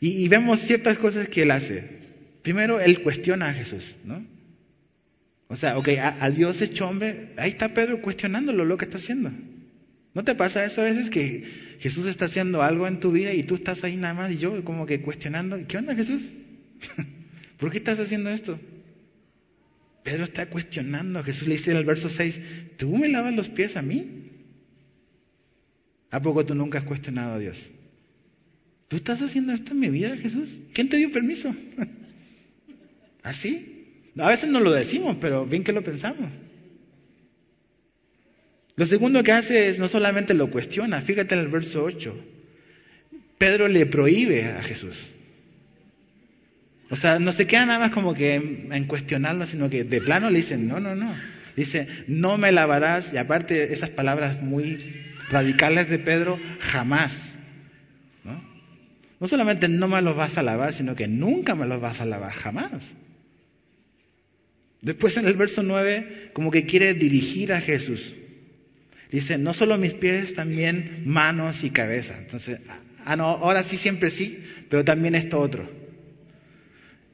[0.00, 1.88] Y, vemos ciertas cosas que él hace.
[2.42, 4.26] Primero, él cuestiona a Jesús, ¿no?
[5.46, 8.96] O sea, ok, a, a, Dios hecho hombre, ahí está Pedro cuestionándolo lo que está
[8.96, 9.30] haciendo.
[10.14, 11.44] ¿No te pasa eso a veces que
[11.78, 14.62] Jesús está haciendo algo en tu vida y tú estás ahí nada más y yo
[14.64, 16.32] como que cuestionando, ¿qué onda Jesús?
[17.58, 18.58] ¿Por qué estás haciendo esto?
[20.02, 21.22] Pedro está cuestionando.
[21.22, 22.40] Jesús le dice en el verso 6,
[22.76, 24.30] ¿tú me lavas los pies a mí?
[26.10, 27.70] ¿A poco tú nunca has cuestionado a Dios?
[28.88, 30.48] ¿Tú estás haciendo esto en mi vida, Jesús?
[30.74, 31.54] ¿Quién te dio permiso?
[33.22, 34.10] ¿Así?
[34.18, 36.28] A veces no lo decimos, pero bien que lo pensamos.
[38.76, 42.14] Lo segundo que hace es no solamente lo cuestiona, fíjate en el verso 8.
[43.38, 45.08] Pedro le prohíbe a Jesús.
[46.88, 50.30] O sea, no se queda nada más como que en, cuestionarlo, sino que de plano
[50.30, 51.14] le dicen, no, no, no.
[51.56, 54.78] Dice, no me lavarás, y aparte esas palabras muy
[55.30, 57.34] radicales de Pedro, jamás.
[58.24, 58.42] ¿no?
[59.20, 62.06] no solamente no me los vas a lavar, sino que nunca me los vas a
[62.06, 62.94] lavar, jamás.
[64.82, 68.16] Después en el verso 9, como que quiere dirigir a Jesús.
[69.12, 72.18] Dice, no solo mis pies, también manos y cabeza.
[72.18, 72.60] Entonces,
[73.04, 75.68] ah, no, ahora sí, siempre sí, pero también esto otro.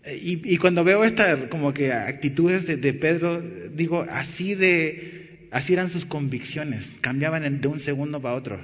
[0.06, 3.42] Y, cuando veo esta como que actitudes de, Pedro,
[3.74, 8.61] digo, así de, así eran sus convicciones, cambiaban de un segundo para otro.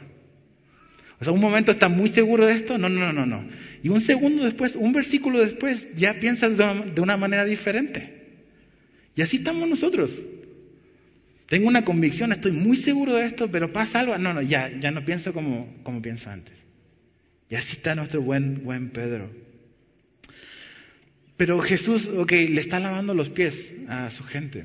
[1.20, 3.44] O sea, un momento está muy seguro de esto, no, no, no, no.
[3.82, 8.22] Y un segundo después, un versículo después, ya piensas de una, manera diferente.
[9.14, 10.12] Y así estamos nosotros.
[11.48, 14.90] Tengo una convicción, estoy muy seguro de esto, pero pasa algo, no, no, ya, ya
[14.90, 16.54] no pienso como, como pienso antes.
[17.50, 19.30] Y así está nuestro buen, buen Pedro.
[21.36, 24.64] Pero Jesús, ok, le está lavando los pies a su gente.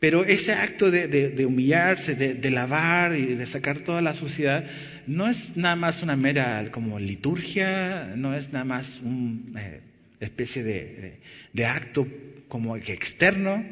[0.00, 4.64] Pero ese acto de, humillarse, de, lavar y de sacar toda la suciedad,
[5.08, 9.80] no es nada más una mera como liturgia, no es nada más una eh,
[10.20, 12.06] especie de, acto
[12.48, 13.64] como externo.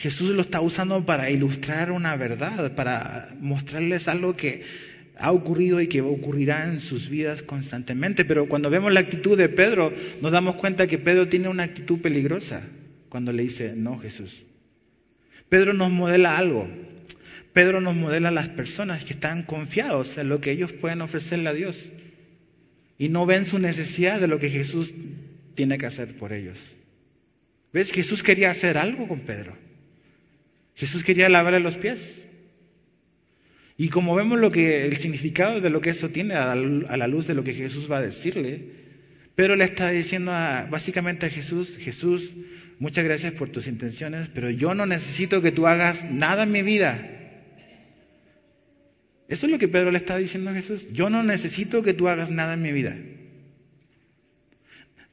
[0.00, 4.62] Jesús lo está usando para ilustrar una verdad, para mostrarles algo que
[5.18, 8.24] ha ocurrido y que ocurrirá en sus vidas constantemente.
[8.24, 12.00] Pero cuando vemos la actitud de Pedro, nos damos cuenta que Pedro tiene una actitud
[12.00, 12.62] peligrosa
[13.10, 14.46] cuando le dice, no Jesús.
[15.50, 16.66] Pedro nos modela algo.
[17.52, 21.50] Pedro nos modela a las personas que están confiados en lo que ellos pueden ofrecerle
[21.50, 21.92] a Dios
[22.96, 24.94] y no ven su necesidad de lo que Jesús
[25.54, 26.58] tiene que hacer por ellos.
[27.70, 27.92] ¿Ves?
[27.92, 29.68] Jesús quería hacer algo con Pedro.
[30.74, 32.28] Jesús quería lavarle los pies.
[33.76, 37.26] Y como vemos lo que, el significado de lo que eso tiene a, la luz
[37.26, 38.62] de lo que Jesús va a decirle,
[39.34, 40.32] Pedro le está diciendo
[40.70, 42.34] básicamente a Jesús, Jesús,
[42.78, 46.60] muchas gracias por tus intenciones, pero yo no necesito que tú hagas nada en mi
[46.60, 46.98] vida.
[49.28, 50.88] Eso es lo que Pedro le está diciendo a Jesús.
[50.92, 52.94] Yo no necesito que tú hagas nada en mi vida.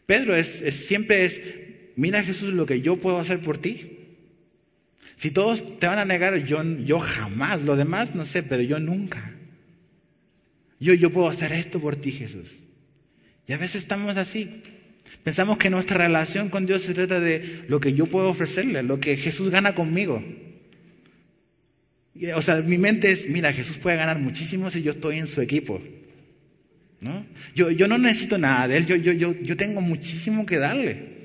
[0.08, 1.41] Pedro es, siempre es,
[1.96, 3.97] mira Jesús lo que yo puedo hacer por ti.
[5.18, 8.80] Si todos te van a negar, yo, yo jamás, lo demás no sé, pero yo
[8.80, 9.34] nunca.
[10.80, 12.54] Yo, yo puedo hacer esto por ti, Jesús.
[13.48, 14.62] Y a veces estamos así.
[15.24, 19.00] Pensamos que nuestra relación con Dios se trata de lo que yo puedo ofrecerle, lo
[19.00, 20.24] que Jesús gana conmigo.
[22.36, 25.42] O sea, mi mente es, mira, Jesús puede ganar muchísimo si yo estoy en su
[25.42, 25.82] equipo.
[27.02, 27.26] ¿no?
[27.56, 31.18] Yo, yo no necesito nada de él, yo, yo, yo, yo tengo muchísimo que darle.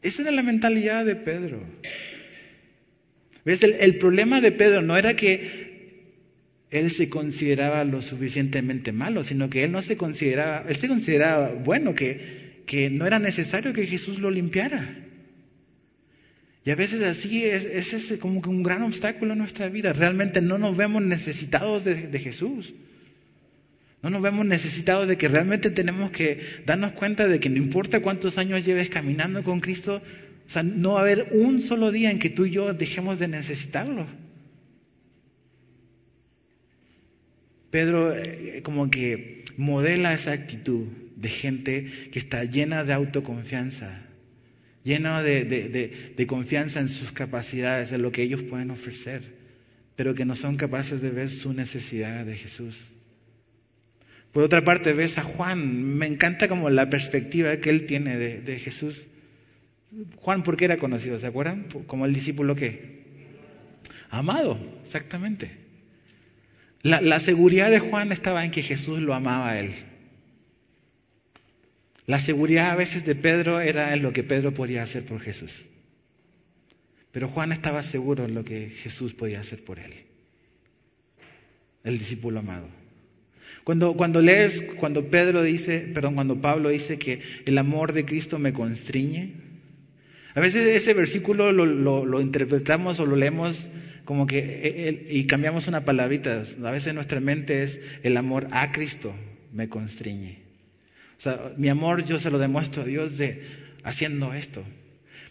[0.00, 1.60] Esa era la mentalidad de Pedro.
[3.44, 3.62] ¿Ves?
[3.62, 5.72] El, problema de Pedro no era que
[6.70, 11.52] él se consideraba lo suficientemente malo, sino que él no se consideraba, él se consideraba
[11.52, 14.96] bueno, que, que no era necesario que Jesús lo limpiara.
[16.64, 19.92] Y a veces así es, es, como que un gran obstáculo en nuestra vida.
[19.92, 22.74] Realmente no nos vemos necesitados de, de, Jesús.
[24.00, 28.00] No nos vemos necesitados de que realmente tenemos que darnos cuenta de que no importa
[28.00, 30.00] cuántos años lleves caminando con Cristo,
[30.52, 33.18] o sea, no va a haber un solo día en que tú y yo dejemos
[33.18, 34.06] de necesitarlo.
[37.70, 44.06] Pedro eh, como que modela esa actitud de gente que está llena de autoconfianza,
[44.84, 49.22] llena de, de, confianza en sus capacidades, en lo que ellos pueden ofrecer,
[49.96, 52.88] pero que no son capaces de ver su necesidad de Jesús.
[54.32, 58.58] Por otra parte, ves a Juan, me encanta como la perspectiva que él tiene de
[58.58, 59.06] Jesús.
[60.16, 61.18] Juan, ¿por qué era conocido?
[61.18, 61.66] ¿Se acuerdan?
[61.86, 63.02] Como el discípulo que
[64.10, 65.56] amado, exactamente.
[66.82, 69.72] La, seguridad de Juan estaba en que Jesús lo amaba a él.
[72.06, 75.66] La seguridad a veces de Pedro era en lo que Pedro podía hacer por Jesús.
[77.12, 79.92] Pero Juan estaba seguro en lo que Jesús podía hacer por él.
[81.84, 82.68] El discípulo amado.
[83.62, 88.40] Cuando, cuando lees, cuando Pedro dice, perdón, cuando Pablo dice que el amor de Cristo
[88.40, 89.51] me constriñe,
[90.34, 93.68] a veces ese versículo lo, interpretamos o lo leemos
[94.04, 98.72] como que, eh, y cambiamos una palabrita, a veces nuestra mente es el amor a
[98.72, 99.14] Cristo
[99.52, 100.38] me constriñe.
[101.18, 103.42] O sea, mi amor yo se lo demuestro a Dios de
[103.84, 104.64] haciendo esto.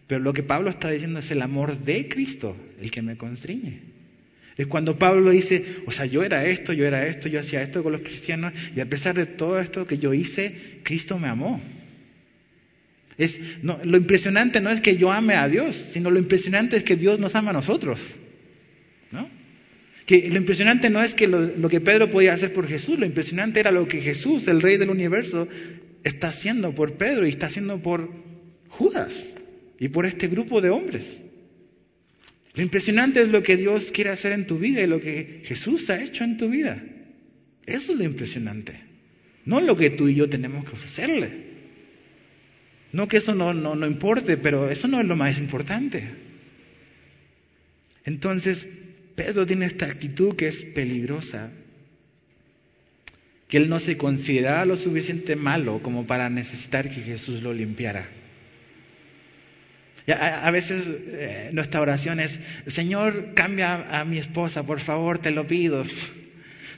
[0.08, 3.82] Pero lo que Pablo está diciendo es el amor de Cristo el que me constriñe.
[4.58, 7.82] Es cuando Pablo dice, o sea, yo era esto, yo era esto, yo hacía esto
[7.84, 11.62] con los cristianos, y a pesar de todo esto que yo hice, Cristo me amó.
[13.62, 16.96] No, lo impresionante no es que yo ame a Dios, sino lo impresionante es que
[16.96, 18.00] Dios nos ama a nosotros.
[19.12, 19.30] ¿no?
[20.06, 23.60] Que lo impresionante no es que lo, que Pedro podía hacer por Jesús, lo impresionante
[23.60, 25.48] era lo que Jesús, el rey del universo,
[26.04, 28.10] está haciendo por Pedro y está haciendo por
[28.70, 29.36] Judas
[29.80, 31.20] y por este grupo de hombres.
[32.56, 35.90] Lo impresionante es lo que Dios quiere hacer en tu vida y lo que Jesús
[35.90, 36.84] ha hecho en tu vida.
[37.66, 38.74] Eso es lo impresionante.
[39.46, 41.51] No lo que tú y yo tenemos que ofrecerle.
[42.94, 46.04] No que eso no, no, no importe, pero eso no es lo más importante.
[48.04, 48.68] Entonces,
[49.16, 51.52] Pedro tiene esta actitud que es peligrosa,
[53.48, 58.10] que él no se consideraba lo suficiente malo como para necesitar que Jesús lo limpiara.
[60.08, 65.48] A, veces eh, nuestra oración es, Señor, cambia a mi esposa, por favor, te lo
[65.48, 65.84] pido.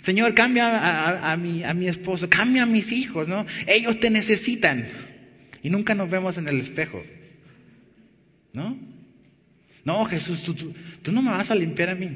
[0.01, 3.45] Señor, cambia a, mi, a mi esposo, cambia a mis hijos, ¿no?
[3.67, 4.85] Ellos te necesitan.
[5.63, 7.01] Y nunca nos vemos en el espejo.
[8.53, 8.77] ¿No?
[9.85, 12.09] No, Jesús, tú, no me vas a limpiar a mí.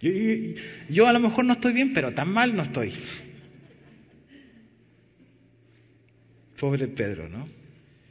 [0.00, 0.10] Yo,
[0.90, 2.92] yo, a lo mejor no estoy bien, pero tan mal no estoy.
[6.60, 7.46] Pobre Pedro, ¿no?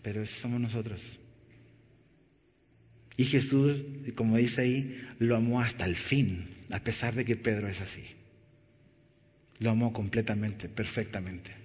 [0.01, 1.19] Pero somos nosotros.
[3.15, 3.77] Y Jesús,
[4.15, 8.03] como dice ahí, lo amó hasta el fin, a pesar de que Pedro es así.
[9.60, 11.62] Lo amó completamente, perfectamente.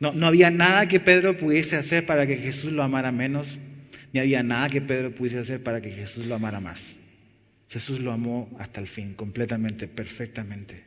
[0.00, 3.58] No, no había nada que Pedro pudiese hacer para que Jesús lo amara menos,
[4.12, 6.96] ni había nada que Pedro pudiese hacer para que Jesús lo amara más.
[7.68, 10.84] Jesús lo amó hasta el fin, completamente, perfectamente.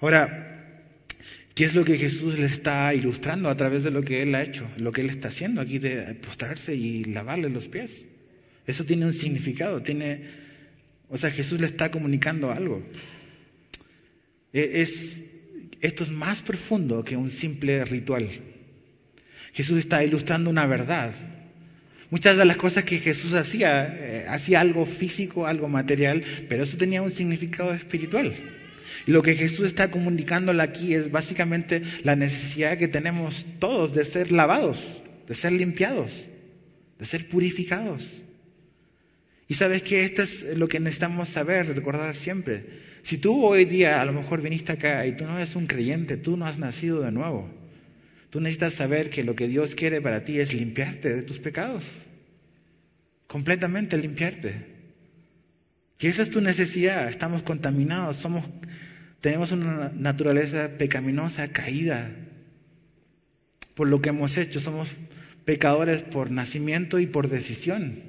[0.00, 0.52] Ahora,
[1.54, 4.42] ¿Qué es lo que Jesús le está ilustrando a través de lo que Él ha
[4.42, 4.66] hecho?
[4.78, 8.06] Lo que Él está haciendo aquí de postrarse y lavarle los pies.
[8.66, 10.22] Eso tiene un significado, tiene,
[11.08, 12.82] o sea, Jesús le está comunicando algo.
[14.54, 15.31] E, es,
[15.82, 18.28] esto es más profundo que un simple ritual.
[19.52, 21.12] Jesús está ilustrando una verdad.
[22.08, 26.76] Muchas de las cosas que Jesús hacía, eh, hacía algo físico, algo material, pero eso
[26.76, 28.32] tenía un significado espiritual.
[29.06, 34.04] Y lo que Jesús está comunicándole aquí es básicamente la necesidad que tenemos todos de
[34.04, 36.26] ser lavados, de ser limpiados,
[36.98, 38.04] de ser purificados.
[39.48, 42.64] Y sabes que esto es lo que necesitamos saber, recordar siempre.
[43.02, 46.16] Si tú hoy día a lo mejor viniste acá y tú no eres un creyente,
[46.16, 47.50] tú no has nacido de nuevo,
[48.30, 51.84] tú necesitas saber que lo que Dios quiere para ti es limpiarte de tus pecados,
[53.26, 54.72] completamente limpiarte.
[55.98, 58.44] Que esa es tu necesidad, estamos contaminados, somos
[59.22, 62.10] tenemos una naturaleza pecaminosa, caída,
[63.76, 64.60] por lo que hemos hecho.
[64.60, 64.88] Somos
[65.44, 68.02] pecadores por nacimiento y por decisión.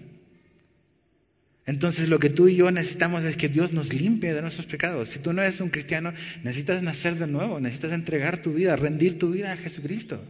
[1.66, 5.10] Entonces lo que tú y yo necesitamos es que Dios nos limpie de nuestros pecados.
[5.10, 9.18] Si tú no eres un cristiano, necesitas nacer de nuevo, necesitas entregar tu vida, rendir
[9.18, 10.22] tu vida a Jesucristo.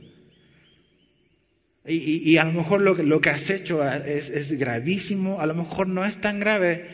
[1.86, 5.88] Y, a lo mejor lo, lo que has hecho es, es gravísimo, a lo mejor
[5.88, 6.86] no es tan grave,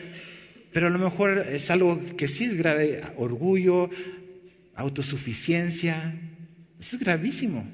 [0.72, 3.88] pero a lo mejor es algo que sí es grave, orgullo,
[4.74, 6.18] autosuficiencia,
[6.80, 7.64] eso es gravísimo.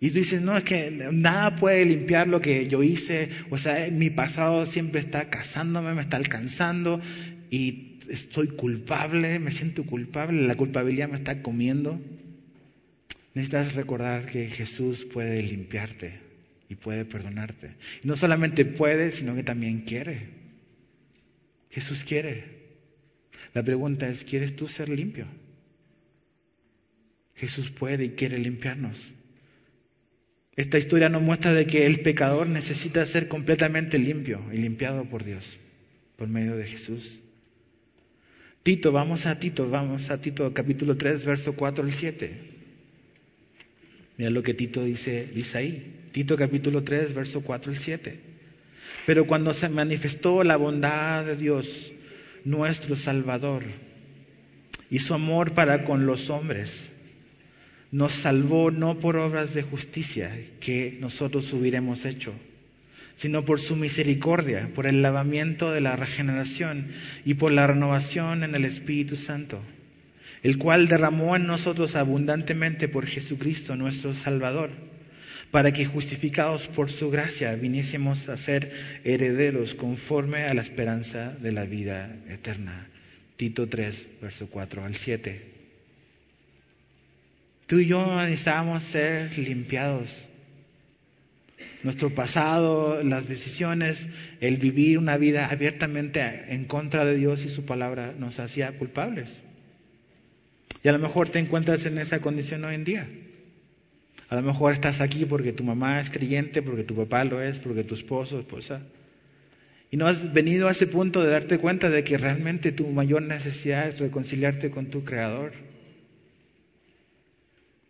[0.00, 3.88] Y tú dices, no, es que nada puede limpiar lo que yo hice, o sea,
[3.90, 7.00] mi pasado siempre está cazándome, me está alcanzando
[7.50, 12.00] y estoy culpable, me siento culpable, la culpabilidad me está comiendo.
[13.34, 16.20] Necesitas recordar que Jesús puede limpiarte
[16.68, 17.74] y puede perdonarte.
[18.02, 20.28] Y no solamente puede, sino que también quiere.
[21.70, 22.44] Jesús quiere.
[23.52, 25.26] La pregunta es, ¿quieres tú ser limpio?
[27.34, 29.14] Jesús puede y quiere limpiarnos.
[30.56, 35.24] Esta historia nos muestra de que el pecador necesita ser completamente limpio y limpiado por
[35.24, 35.58] Dios,
[36.16, 37.20] por medio de Jesús.
[38.62, 42.32] Tito, vamos a Tito, vamos a Tito capítulo 3, verso 4 al 7.
[44.16, 46.08] Mira lo que Tito dice, dice ahí.
[46.12, 48.20] Tito capítulo 3, verso 4 al 7.
[49.06, 51.92] Pero cuando se manifestó la bondad de Dios,
[52.44, 53.64] nuestro Salvador,
[54.88, 56.93] y su amor para con los hombres,
[57.94, 60.28] nos salvó no por obras de justicia
[60.58, 62.34] que nosotros hubiéramos hecho,
[63.14, 66.88] sino por su misericordia, por el lavamiento de la regeneración
[67.24, 69.62] y por la renovación en el Espíritu Santo,
[70.42, 74.70] el cual derramó en nosotros abundantemente por Jesucristo nuestro Salvador
[75.52, 78.72] para que justificados por su gracia viniésemos a ser
[79.04, 82.88] herederos conforme a la esperanza de la vida eterna.
[83.36, 85.53] Tito 3, verso 4 al 7.
[87.66, 90.24] Tú y yo necesitábamos ser limpiados.
[91.82, 94.08] Nuestro pasado, las decisiones,
[94.40, 99.40] el vivir una vida abiertamente en contra de Dios y su palabra nos hacía culpables.
[100.82, 103.08] Y a lo mejor te encuentras en esa condición hoy en día.
[104.28, 107.58] A lo mejor estás aquí porque tu mamá es creyente, porque tu papá lo es,
[107.58, 108.82] porque tu esposo, esposa.
[109.90, 113.22] Y no has venido a ese punto de darte cuenta de que realmente tu mayor
[113.22, 115.52] necesidad es reconciliarte con tu Creador.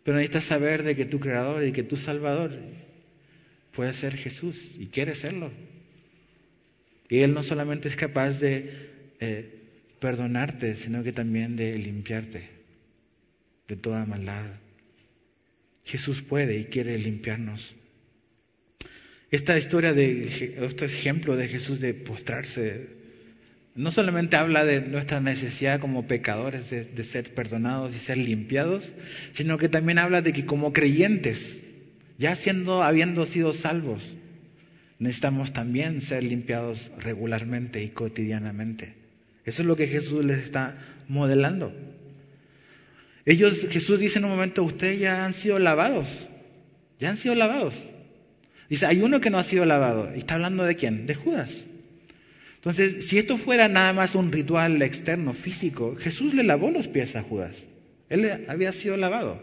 [0.05, 2.51] Pero necesitas saber de que tu Creador y que tu Salvador
[3.71, 5.51] puede ser Jesús y quiere serlo.
[7.09, 8.69] Y Él no solamente es capaz de
[9.19, 9.49] eh,
[9.99, 12.47] perdonarte, sino que también de limpiarte
[13.67, 14.45] de toda maldad.
[15.83, 17.73] Jesús puede y quiere limpiarnos.
[19.31, 22.94] Esta historia de este ejemplo de Jesús de postrarse
[23.75, 28.93] no solamente habla de nuestra necesidad como pecadores de, ser perdonados y ser limpiados,
[29.33, 31.63] sino que también habla de que como creyentes,
[32.17, 34.13] ya siendo, habiendo sido salvos,
[34.97, 38.95] necesitamos también ser limpiados regularmente y cotidianamente.
[39.43, 40.77] Eso es lo que Jesús les está
[41.09, 41.75] modelando.
[43.25, 46.29] Ellos, Jesús dice en un momento, ustedes ya han sido lavados,
[46.97, 47.75] ya han sido lavados.
[48.69, 50.15] Dice, hay uno que no ha sido lavado.
[50.15, 51.05] ¿Y está hablando de quién?
[51.07, 51.65] De Judas.
[52.65, 57.15] Entonces, si esto fuera nada más un ritual externo, físico, Jesús le lavó los pies
[57.15, 57.67] a Judas.
[58.09, 59.39] Él había sido lavado.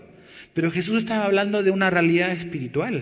[0.55, 3.01] Pero Jesús estaba hablando de una realidad espiritual.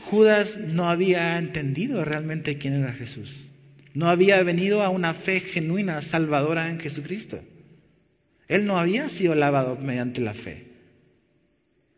[0.00, 3.50] Judas no había entendido realmente quién era Jesús.
[3.92, 7.42] No había venido a una fe genuina, salvadora en Jesucristo.
[8.48, 10.64] Él no había sido lavado mediante la fe.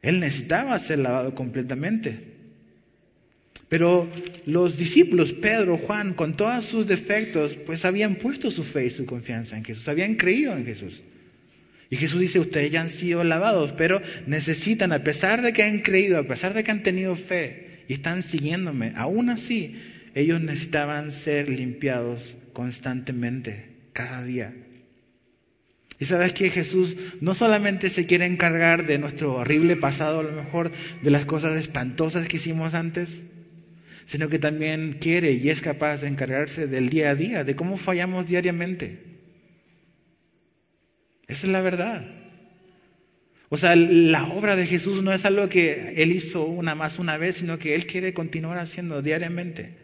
[0.03, 2.36] Él necesitaba ser lavado completamente.
[3.69, 4.09] Pero
[4.47, 9.07] los discípulos, Pedro, Juan, con todos sus defectos, pues habían puesto su fe y su
[9.07, 11.03] confianza en Jesús, habían creído en Jesús.
[11.91, 15.81] Y Jesús dice, ustedes ya han sido lavados, pero necesitan, a pesar de que han
[15.81, 19.77] creído, a pesar de que han tenido fe y están siguiéndome, aún así,
[20.15, 24.55] ellos necesitaban ser limpiados constantemente, cada día.
[25.99, 30.33] Y sabes que Jesús no solamente se quiere encargar de nuestro horrible pasado, a lo
[30.33, 30.71] mejor
[31.03, 33.25] de las cosas espantosas que hicimos antes,
[34.07, 37.77] sino que también quiere y es capaz de encargarse del día a día, de cómo
[37.77, 39.03] fallamos diariamente.
[41.27, 42.07] Esa es la verdad.
[43.49, 47.19] O sea, la obra de Jesús no es algo que Él hizo una más una
[47.19, 49.77] vez, sino que Él quiere continuar haciendo diariamente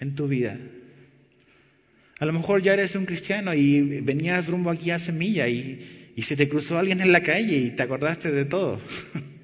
[0.00, 0.58] en tu vida.
[2.18, 6.22] A lo mejor ya eres un cristiano y venías rumbo aquí a Semilla y, y
[6.22, 8.80] se te cruzó alguien en la calle y te acordaste de todo.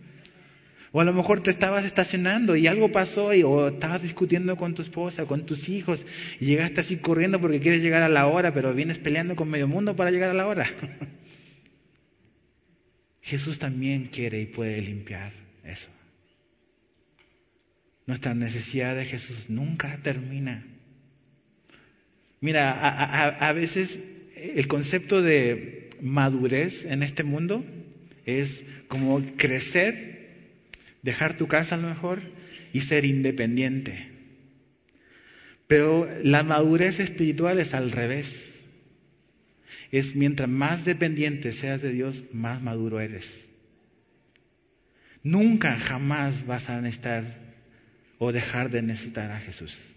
[0.97, 4.77] o a lo mejor te estabas estacionando y algo pasó y, o estabas discutiendo con
[4.77, 6.07] tu esposa, con tus hijos
[6.39, 9.67] y llegaste así corriendo porque quieres llegar a la hora, pero vienes peleando con medio
[9.67, 10.71] mundo para llegar a la hora.
[13.23, 15.33] Jesús también quiere y puede limpiar
[15.65, 15.89] eso.
[18.07, 20.65] Nuestra necesidad de Jesús nunca termina.
[22.41, 23.99] Mira, a, veces
[24.37, 27.65] el concepto de madurez en este mundo
[28.27, 30.14] es como crecer,
[31.05, 32.21] dejar tu casa a lo mejor
[32.73, 34.11] y ser independiente.
[35.69, 38.65] Pero la madurez espiritual es al revés.
[39.93, 43.47] Es mientras más dependiente seas de Dios, más maduro eres.
[45.23, 47.25] Nunca, jamás vas a necesitar
[48.19, 49.95] o dejar de necesitar a Jesús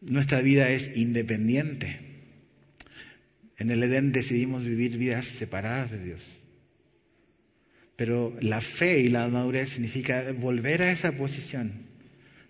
[0.00, 2.00] nuestra vida es independiente.
[3.58, 6.22] En el Edén decidimos vivir vidas separadas de Dios.
[7.96, 11.72] Pero la fe y la madurez significa volver a esa posición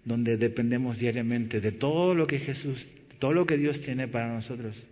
[0.04, 2.88] donde dependemos diariamente de todo lo que Jesús,
[3.18, 4.84] todo lo que Dios tiene para nosotros.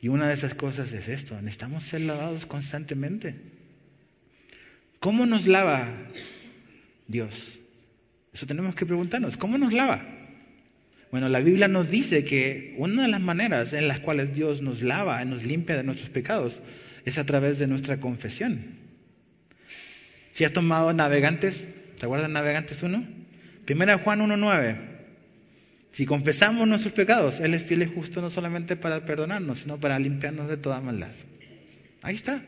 [0.00, 3.36] Y una de esas cosas es esto, necesitamos ser lavados constantemente.
[5.00, 5.90] ¿Cómo nos lava
[7.08, 7.58] Dios?
[8.34, 10.06] Eso tenemos que preguntarnos, ¿cómo nos lava?
[11.10, 14.82] Bueno, la Biblia nos dice que una de las maneras en las cuales Dios nos
[14.82, 16.60] lava, y nos limpia de nuestros pecados,
[17.04, 18.83] es a través de nuestra confesión.
[20.34, 23.06] Si has tomado Navegantes, ¿te acuerdas Navegantes 1?
[23.66, 24.76] Primera Juan 1.9.
[25.92, 29.96] Si confesamos nuestros pecados, Él es fiel y justo no solamente para perdonarnos, sino para
[30.00, 31.12] limpiarnos de toda maldad.
[32.02, 32.42] Ahí está.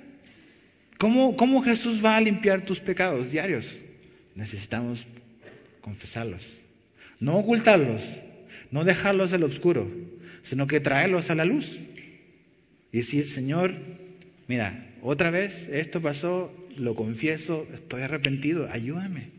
[0.99, 3.82] ¿Cómo, ¿Cómo Jesús va a limpiar tus pecados diarios?
[4.34, 5.07] Necesitamos
[5.80, 6.57] confesarlos.
[7.20, 8.03] No ocultarlos,
[8.72, 9.89] no dejarlos al oscuro,
[10.43, 11.78] sino que traerlos a la luz.
[12.91, 13.74] Y decir, Señor,
[14.49, 19.31] mira, otra vez esto pasó lo confieso, estoy arrepentido, ayúdame.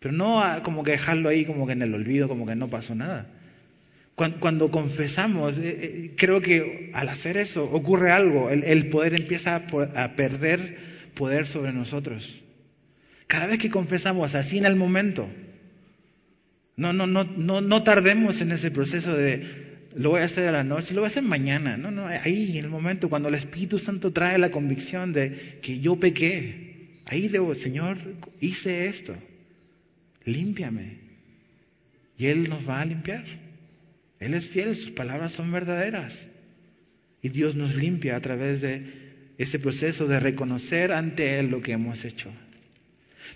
[0.00, 2.94] Pero no como que dejarlo ahí como que en el olvido, como que no pasó
[2.94, 3.30] nada.
[4.14, 10.04] Cuando, confesamos, eh, eh, creo que al hacer eso ocurre algo, el, poder empieza a,
[10.04, 10.78] a perder
[11.14, 12.42] poder sobre nosotros.
[13.26, 15.26] Cada vez que confesamos así en el momento,
[16.76, 20.52] no, no, no, no, no tardemos en ese proceso de lo voy a hacer a
[20.52, 21.76] la noche, lo voy a hacer mañana.
[21.76, 25.80] No, no, ahí en el momento cuando el Espíritu Santo trae la convicción de que
[25.80, 27.96] yo pequé, ahí debo, Señor,
[28.40, 29.14] hice esto,
[30.24, 30.98] límpiame.
[32.18, 33.24] Y Él nos va a limpiar.
[34.20, 36.28] Él es fiel, sus palabras son verdaderas.
[37.22, 38.82] Y Dios nos limpia a través de
[39.38, 42.30] ese proceso de reconocer ante Él lo que hemos hecho.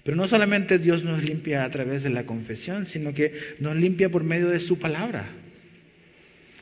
[0.04, 4.10] Pero no solamente Dios nos limpia a través de la confesión, sino que nos limpia
[4.10, 5.28] por medio de su palabra.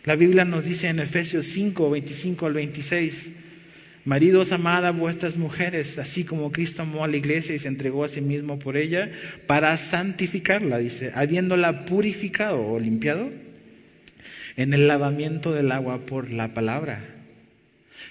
[0.06, 3.30] La Biblia nos dice en Efesios 5, 25 al 26,
[4.04, 8.04] Maridos, amad a vuestras mujeres, así como Cristo amó a la iglesia y se entregó
[8.04, 9.10] a sí mismo por ella,
[9.48, 13.28] para santificarla, dice, habiéndola purificado o limpiado
[14.56, 17.04] en el lavamiento del agua por la palabra.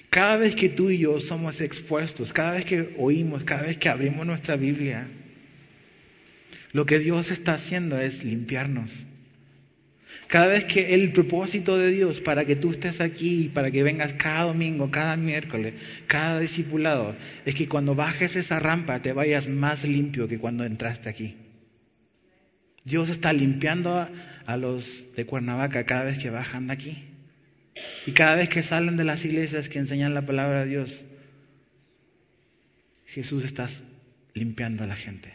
[0.10, 3.88] Cada vez que tú y yo somos expuestos, cada vez que oímos, cada vez que
[3.88, 5.08] abrimos nuestra Biblia,
[6.74, 8.92] lo que Dios está haciendo es limpiarnos.
[10.28, 14.14] Cada vez que el propósito de Dios para que tú estés aquí, para que vengas
[14.14, 15.74] cada domingo, cada miércoles,
[16.08, 17.16] cada discipulado,
[17.46, 21.36] es que cuando bajes esa rampa te vayas más limpio que cuando entraste aquí.
[22.84, 24.12] Dios está limpiando a,
[24.46, 27.04] a los de Cuernavaca cada vez que bajan de aquí.
[28.06, 31.04] Y cada vez que salen de las iglesias que enseñan la palabra de Dios,
[33.06, 33.68] Jesús está
[34.34, 35.34] limpiando a la gente.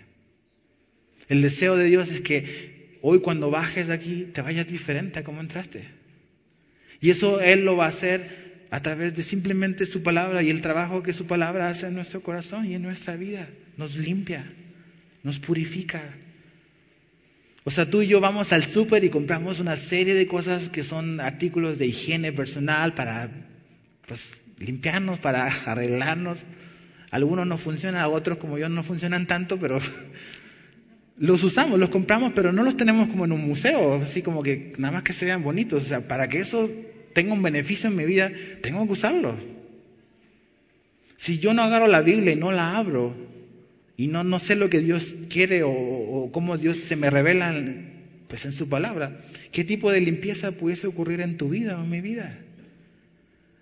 [1.28, 2.69] El deseo de Dios es que
[3.02, 5.88] hoy cuando bajes de aquí te vayas diferente a como entraste.
[7.00, 10.60] Y eso Él lo va a hacer a través de simplemente su palabra y el
[10.60, 13.48] trabajo que su palabra hace en nuestro corazón y en nuestra vida.
[13.76, 14.46] Nos limpia,
[15.22, 16.02] nos purifica.
[17.64, 20.82] O sea, tú y yo vamos al súper y compramos una serie de cosas que
[20.82, 23.30] son artículos de higiene personal para
[24.06, 26.40] pues, limpiarnos, para arreglarnos.
[27.10, 29.80] Algunos no funcionan, otros como yo no funcionan tanto, pero
[31.20, 34.72] los usamos, los compramos, pero no los tenemos como en un museo, así como que
[34.78, 35.84] nada más que se vean bonitos.
[35.84, 36.70] O sea, para que eso
[37.12, 39.36] tenga un beneficio en mi vida, tengo que usarlo.
[41.18, 43.14] Si yo no agarro la Biblia y no la abro,
[43.98, 47.54] y no, no sé lo que Dios quiere o, cómo Dios se me revela
[48.26, 49.20] pues en su palabra,
[49.52, 52.38] ¿qué tipo de limpieza pudiese ocurrir en tu vida o en mi vida?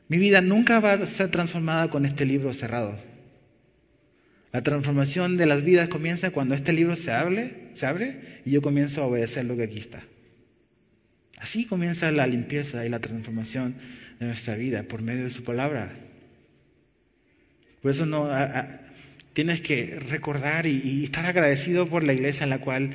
[0.07, 2.97] Mi vida nunca va a ser transformada con este libro cerrado.
[4.53, 8.63] La transformación de las vidas comienza cuando este libro se abre, se abre y yo
[8.63, 10.03] comienzo a obedecer lo que aquí está.
[11.37, 13.75] Así comienza la limpieza y la transformación
[14.19, 15.93] de nuestra vida por medio de su palabra.
[17.83, 18.29] Por eso no
[19.35, 22.95] tienes que recordar y, y, estar agradecido por la iglesia en la cual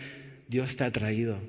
[0.49, 1.39] Dios te ha traído.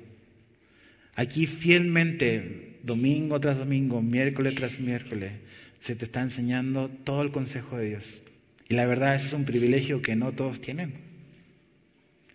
[1.15, 5.33] Aquí fielmente, domingo tras domingo, miércoles tras miércoles,
[5.81, 8.21] se te está enseñando todo el consejo de Dios.
[8.67, 10.93] Y la verdad, ese es un privilegio que no todos tienen.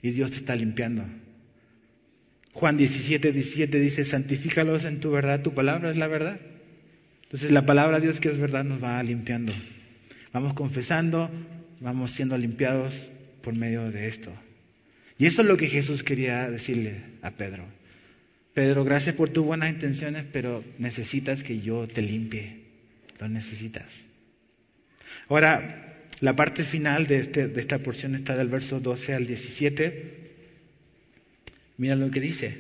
[0.03, 1.05] Y Dios te está limpiando.
[2.53, 6.41] Juan 17, 17 dice, santifícalos en tu verdad, tu palabra es la verdad.
[7.25, 9.53] Entonces la palabra de Dios que es verdad nos va limpiando.
[10.33, 11.31] Vamos confesando,
[11.81, 13.09] vamos siendo limpiados
[13.43, 14.33] por medio de esto.
[15.19, 17.65] Y eso es lo que Jesús quería decirle a Pedro.
[18.55, 22.65] Pedro, gracias por tus buenas intenciones, pero necesitas que yo te limpie.
[23.21, 24.07] Lo necesitas.
[25.29, 25.90] Ahora,
[26.21, 30.31] la parte final de, este, de esta porción está del verso 12 al 17.
[31.79, 32.59] Mira lo que dice.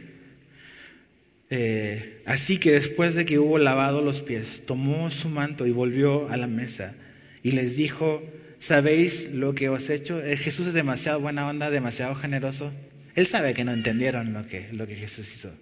[1.51, 6.29] Eh, así que después de que hubo lavado los pies, tomó su manto y volvió
[6.31, 6.95] a la mesa
[7.43, 8.23] y les dijo,
[8.61, 10.23] ¿sabéis lo que os he hecho?
[10.25, 12.73] Eh, Jesús es demasiado buena onda, demasiado generoso.
[13.17, 15.53] Él sabe que no entendieron lo que, lo que Jesús hizo.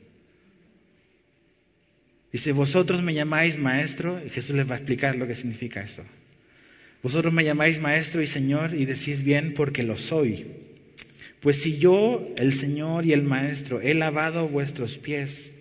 [2.32, 6.04] Dice, vosotros me llamáis maestro, y Jesús les va a explicar lo que significa eso.
[7.02, 10.46] Vosotros me llamáis maestro y señor y decís bien porque lo soy.
[11.40, 15.54] Pues si yo, el Señor y el Maestro, he lavado vuestros pies,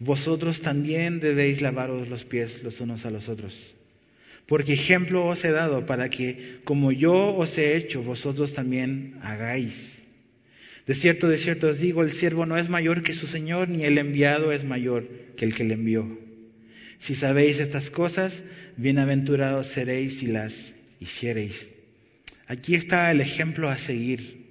[0.00, 3.74] vosotros también debéis lavaros los pies los unos a los otros.
[4.46, 10.02] Porque ejemplo os he dado para que, como yo os he hecho, vosotros también hagáis.
[10.86, 13.84] De cierto, de cierto os digo, el siervo no es mayor que su Señor, ni
[13.84, 16.23] el enviado es mayor que el que le envió.
[17.04, 18.44] Si sabéis estas cosas,
[18.78, 21.68] bienaventurados seréis si las hiciereis.
[22.46, 24.46] Aquí está el ejemplo a seguir.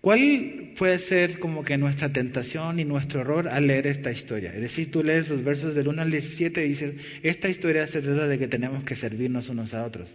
[0.00, 4.54] ¿Cuál puede ser como que nuestra tentación y nuestro error al leer esta historia?
[4.54, 6.94] Es decir, tú lees los versos del 1 al 17 y dices,
[7.24, 10.06] esta historia se trata de que tenemos que servirnos unos a otros.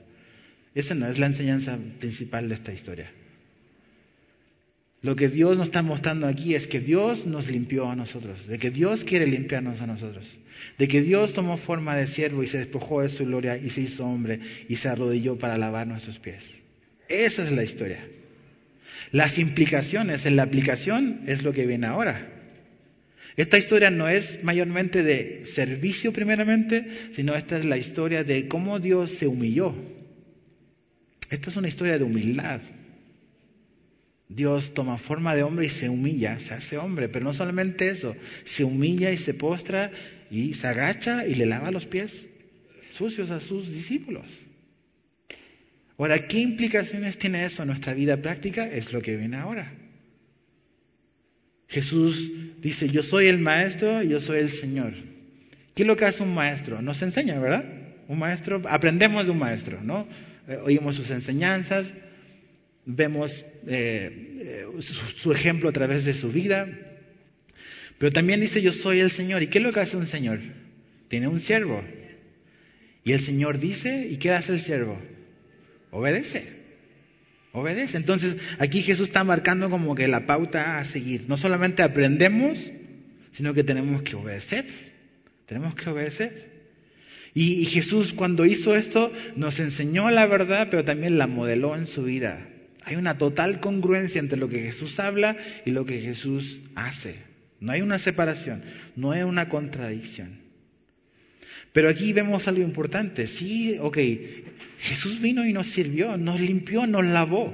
[0.76, 3.12] Esa no es la enseñanza principal de esta historia.
[5.02, 8.60] Lo que Dios nos está mostrando aquí es que Dios nos limpió a nosotros, de
[8.60, 10.38] que Dios quiere limpiarnos a nosotros,
[10.78, 13.82] de que Dios tomó forma de siervo y se despojó de su gloria y se
[13.82, 16.60] hizo hombre y se arrodilló para lavar nuestros pies.
[17.08, 18.06] Esa es la historia.
[19.12, 22.34] Las implicaciones en la aplicación es lo que viene ahora.
[23.38, 28.80] Esta historia no es mayormente de servicio primeramente, sino esta es la historia de cómo
[28.80, 29.74] Dios se humilló.
[31.32, 32.60] Esta es una historia de humildad.
[34.30, 38.16] Dios toma forma de hombre y se humilla, se hace hombre, pero no solamente eso,
[38.46, 39.92] se humilla y se postra
[40.30, 42.30] y se agacha y le lava los pies
[42.94, 44.26] sucios a sus discípulos.
[45.98, 48.66] Ahora, ¿qué implicaciones tiene eso en nuestra vida práctica?
[48.66, 49.74] Es lo que viene ahora.
[51.68, 54.94] Jesús dice, yo soy el maestro y yo soy el Señor.
[55.76, 56.82] ¿Qué es lo que hace un maestro?
[56.82, 57.66] Nos enseña, ¿verdad?
[58.08, 60.08] Un maestro, aprendemos de un maestro, ¿no?
[60.48, 61.94] Eh, oímos sus enseñanzas,
[62.96, 66.68] vemos eh, eh, su, ejemplo a través de su vida,
[67.98, 69.44] pero también dice, yo soy el Señor.
[69.44, 70.40] ¿Y qué es lo que hace un Señor?
[71.08, 71.84] Tiene un siervo.
[73.04, 75.00] Y el Señor dice, ¿y qué hace el siervo?
[75.92, 76.48] Obedece.
[77.52, 77.98] Obedece.
[77.98, 81.26] Entonces, aquí Jesús está marcando como que la pauta a seguir.
[81.28, 82.72] No solamente aprendemos,
[83.32, 84.66] sino que tenemos que obedecer.
[85.46, 86.50] Tenemos que obedecer.
[87.34, 92.04] Y, Jesús cuando hizo esto nos enseñó la verdad, pero también la modeló en su
[92.04, 92.48] vida.
[92.84, 97.16] Hay una total congruencia entre lo que Jesús habla y lo que Jesús hace.
[97.60, 98.64] No hay una separación,
[98.96, 100.40] no hay una contradicción.
[101.74, 103.28] Pero aquí vemos algo importante.
[103.28, 103.98] Sí, ok,
[104.80, 107.54] Jesús vino y nos sirvió, nos limpió, nos lavó.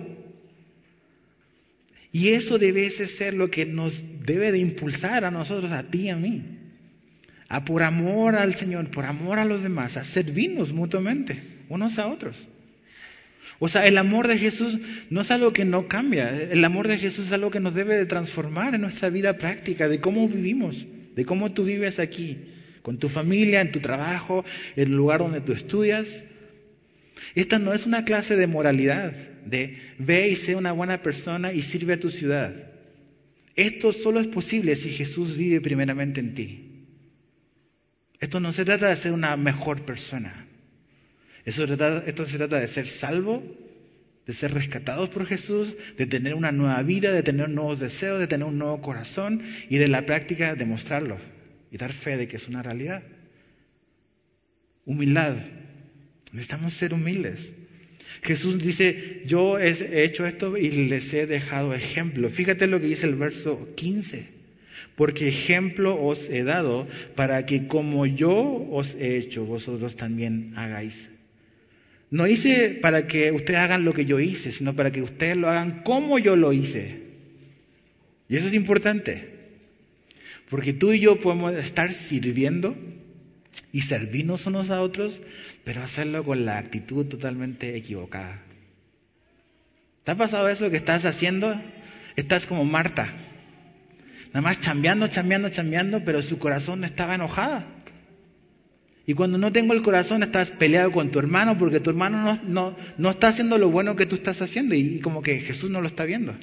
[2.12, 6.10] Y eso debe ser lo que nos debe de impulsar a nosotros, a ti y
[6.10, 6.44] a mí.
[7.50, 12.08] A por amor al Señor, por amor a los demás, a servirnos mutuamente, unos a
[12.08, 12.48] otros.
[13.60, 14.80] O sea, el amor de Jesús
[15.10, 17.96] no es algo que no cambia, el amor de Jesús es algo que nos debe
[17.96, 20.86] de transformar en nuestra vida práctica, de cómo vivimos,
[21.16, 22.38] de cómo tú vives aquí,
[22.82, 24.44] con tu familia, en tu trabajo,
[24.76, 26.24] en el lugar donde tú estudias.
[27.34, 29.14] Esta no es una clase de moralidad,
[29.46, 32.54] de ve y sé una buena persona y sirve a tu ciudad.
[33.56, 36.72] Esto solo es posible si Jesús vive primeramente en ti.
[38.20, 40.45] Esto no se trata de ser una mejor persona.
[41.46, 43.44] Esto se trata de ser salvo,
[44.26, 48.28] de ser rescatados por Jesús, de tener una nueva vida, de tener nuevos deseos, de
[48.28, 51.20] tener un nuevo corazón y de la práctica demostrarlo
[51.72, 53.04] y dar fe de que es una realidad.
[54.86, 55.36] Humildad.
[56.32, 57.52] Necesitamos ser humildes.
[58.24, 62.30] Jesús dice, yo he hecho esto y les he dejado ejemplo.
[62.30, 64.34] Fíjate lo que dice el verso 15.
[64.96, 71.10] Porque ejemplo os he dado para que como yo os he hecho, vosotros también hagáis.
[72.12, 75.50] No hice para que ustedes hagan lo que yo hice, sino para que ustedes lo
[75.50, 77.04] hagan como yo lo hice.
[78.30, 79.36] Y eso es importante.
[80.50, 82.76] Porque tú y yo podemos estar sirviendo
[83.72, 85.22] y servirnos unos a otros,
[85.64, 88.42] pero hacerlo con la actitud totalmente equivocada.
[90.04, 91.60] ¿Te ha pasado eso que estás haciendo?
[92.16, 93.12] Estás como Marta,
[94.28, 97.66] nada más chambeando, chambeando, chambeando, pero su corazón estaba enojada.
[99.08, 102.40] Y cuando no tengo el corazón, estás peleado con tu hermano porque tu hermano no,
[102.48, 105.82] no, no está haciendo lo bueno que tú estás haciendo y como que Jesús no
[105.82, 106.36] lo está viendo.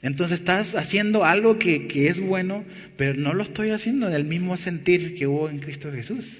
[0.00, 2.64] Entonces estás haciendo algo que, es bueno,
[2.96, 6.38] pero no lo estoy haciendo en el mismo sentir que hubo en Cristo Jesús.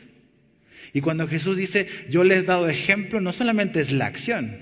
[0.92, 4.56] Y cuando Jesús dice, yo les he dado ejemplo, no solamente es la acción,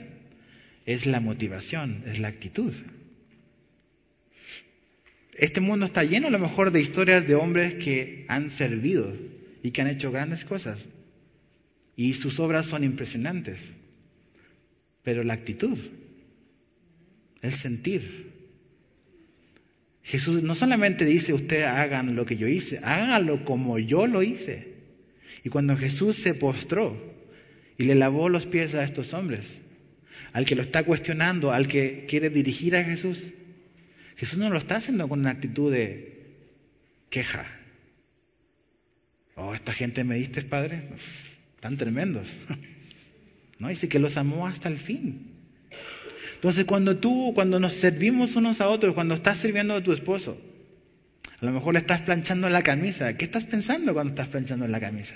[0.87, 2.73] es la motivación, es la actitud.
[5.35, 9.13] Este mundo está lleno a lo mejor de historias de hombres que han servido
[9.67, 10.87] y que han hecho grandes cosas.
[11.97, 13.59] Y sus obras son impresionantes.
[15.03, 15.77] Pero la actitud,
[17.43, 18.31] el sentir,
[20.05, 24.75] Jesús no solamente dice, ustedes hagan lo que yo hice, háganlo como yo lo hice.
[25.43, 26.97] Y cuando Jesús se postró
[27.77, 29.63] y le lavó los pies a estos hombres,
[30.33, 33.25] al que lo está cuestionando, al que quiere dirigir a Jesús,
[34.15, 36.23] Jesús no lo está haciendo con una actitud de
[37.11, 37.56] queja.
[39.37, 40.83] Oh, esta gente me diste, Padre,
[41.61, 42.29] tan tremendos.
[43.59, 45.31] No, dice que los amó hasta el fin.
[46.35, 50.39] Entonces, cuando tú, cuando nos servimos unos a otros, cuando estás sirviendo a tu esposo,
[51.41, 53.17] a lo mejor le estás planchando la camisa.
[53.17, 55.15] ¿Qué estás pensando cuando estás planchando la camisa?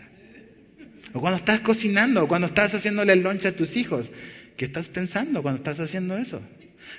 [1.12, 4.10] O cuando estás cocinando, o cuando estás haciéndole el lunch a tus hijos.
[4.56, 6.40] ¿Qué estás pensando cuando estás haciendo eso?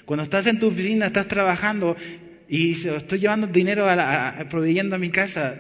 [0.05, 1.95] Cuando estás en tu oficina, estás trabajando
[2.49, 5.55] y estoy llevando dinero a, proveyendo a mi casa,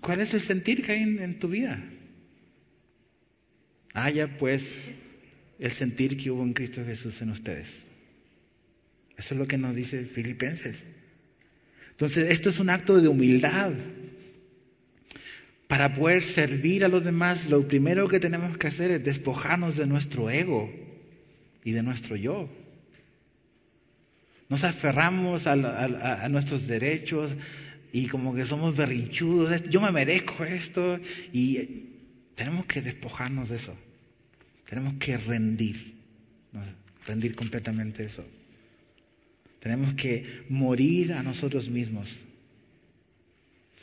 [0.00, 1.82] ¿cuál es el sentir que hay en, tu vida?
[3.92, 4.88] Haya pues
[5.58, 7.82] el sentir que hubo en Cristo Jesús en ustedes.
[9.16, 10.84] Eso es lo que nos dice Filipenses.
[11.90, 13.72] Entonces, esto es un acto de humildad.
[15.68, 19.86] Para poder servir a los demás, lo primero que tenemos que hacer es despojarnos de
[19.86, 20.72] nuestro ego
[21.64, 22.48] y de nuestro yo.
[24.48, 27.34] Nos aferramos a, nuestros derechos
[27.94, 29.70] y como que somos berrinchudos.
[29.70, 30.98] Yo me merezco esto
[31.32, 31.90] y
[32.34, 33.76] tenemos que despojarnos de eso.
[34.68, 35.94] Tenemos que rendir,
[37.06, 38.26] rendir completamente eso.
[39.60, 42.18] Tenemos que morir a nosotros mismos.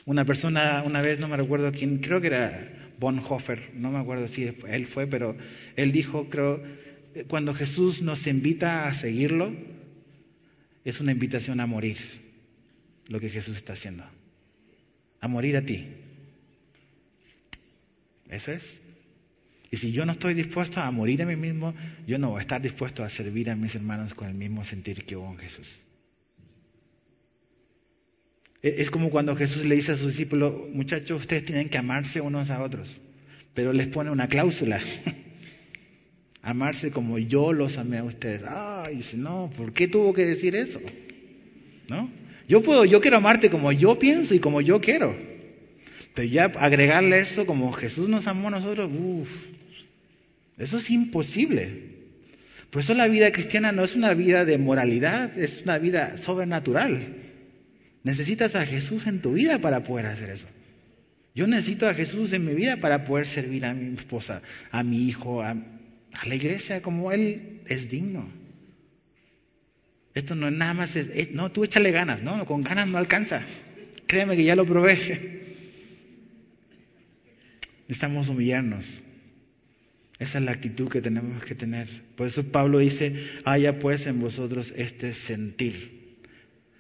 [0.04, 4.28] Una persona, una vez, no me recuerdo quién, creo que era Bonhoeffer, no me acuerdo
[4.28, 5.38] si él fue, pero
[5.78, 6.62] él dijo, creo,
[7.30, 9.56] cuando Jesús nos invita a seguirlo,
[10.84, 11.98] es una invitación a morir,
[13.12, 14.06] lo que Jesús está haciendo,
[15.20, 15.86] a morir a ti.
[18.30, 18.80] Eso es.
[19.70, 21.74] Y si yo no estoy dispuesto a morir a mí mismo,
[22.08, 25.04] yo no voy a estar dispuesto a servir a mis hermanos con el mismo sentir
[25.04, 25.82] que hubo en Jesús.
[28.64, 32.22] E, es como cuando Jesús le dice a sus discípulos, muchachos, ustedes tienen que amarse
[32.22, 33.02] unos a otros,
[33.54, 34.80] pero les pone una cláusula.
[36.42, 38.44] amarse como yo los amé a ustedes.
[38.46, 40.80] Ah, dice, no, ¿por qué tuvo que decir eso?
[41.90, 42.21] ¿No?
[42.52, 45.16] Yo puedo, yo quiero amarte como yo pienso y como yo quiero.
[46.14, 49.30] Pero ya agregarle eso como Jesús nos amó a nosotros, uff,
[50.58, 51.72] eso es imposible.
[52.70, 57.16] Por eso la vida cristiana no es una vida de moralidad, es una vida sobrenatural.
[58.04, 60.48] Necesitas a Jesús en tu vida para poder hacer eso.
[61.34, 64.42] Yo necesito a Jesús en mi vida para poder servir a mi esposa,
[64.72, 68.41] a mi hijo, a, a la iglesia como Él es digno.
[70.14, 70.98] Esto no es nada más,
[71.32, 73.44] no, tú échale ganas, no, con ganas no alcanza.
[74.08, 74.98] Créeme que ya lo probé.
[77.88, 79.00] Necesitamos humillarnos.
[80.20, 81.88] Esa es la actitud que tenemos que tener.
[82.16, 86.16] Por eso Pablo dice, haya pues en vosotros este sentir.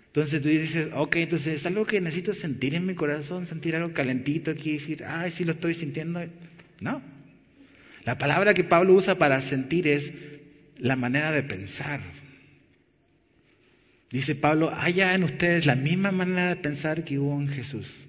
[0.08, 3.94] Entonces tú dices, ok, entonces es algo que necesito sentir en mi corazón, sentir algo
[3.94, 6.22] calentito aquí, decir, ay, sí lo estoy sintiendo.
[6.82, 7.02] No,
[8.04, 10.14] la palabra que Pablo usa para sentir es
[10.78, 12.02] la manera de pensar.
[14.12, 18.08] Dice Pablo, haya en ustedes la misma manera de pensar que hubo en Jesús.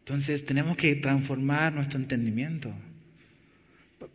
[0.00, 2.72] Entonces tenemos que transformar nuestro entendimiento.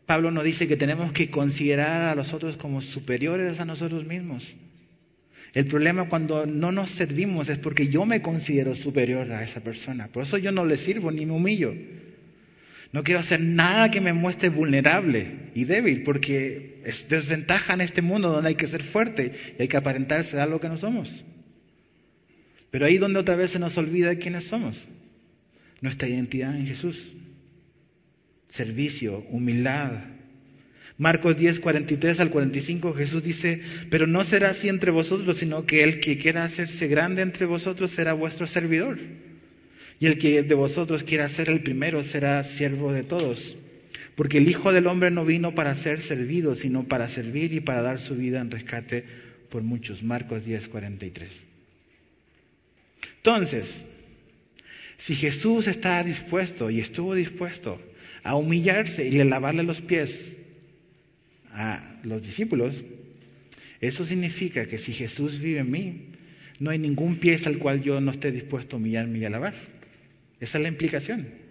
[0.06, 4.56] Pablo nos dice que tenemos que considerar a los otros como superiores a nosotros mismos.
[5.54, 10.08] El problema cuando no nos servimos es porque yo me considero superior a esa persona.
[10.08, 11.74] Por eso yo no le sirvo ni me humillo.
[12.92, 18.02] No quiero hacer nada que me muestre vulnerable y débil, porque es desventaja en este
[18.02, 21.24] mundo donde hay que ser fuerte y hay que aparentarse de algo que no somos.
[22.72, 24.88] Pero ahí donde otra vez se nos olvida quiénes somos.
[25.82, 27.12] Nuestra identidad en Jesús.
[28.48, 30.06] Servicio, humildad.
[30.98, 35.84] Marcos 10, 43 al 45 Jesús dice, pero no será así entre vosotros, sino que
[35.84, 38.98] el que quiera hacerse grande entre vosotros será vuestro servidor.
[40.00, 43.58] Y el que de vosotros quiera ser el primero será siervo de todos.
[44.16, 47.82] Porque el Hijo del Hombre no vino para ser servido, sino para servir y para
[47.82, 49.04] dar su vida en rescate
[49.50, 50.04] por muchos.
[50.04, 51.44] Marcos 10, 43.
[53.18, 53.86] Entonces,
[54.98, 57.82] si Jesús estaba dispuesto y estuvo dispuesto
[58.24, 60.38] a humillarse y a lavarle los pies
[61.52, 62.84] a los discípulos,
[63.82, 66.06] eso significa que si Jesús vive en mí,
[66.60, 69.54] no hay ningún pie al cual yo no esté dispuesto a humillarme y a lavar.
[70.40, 71.43] Esa es la implicación.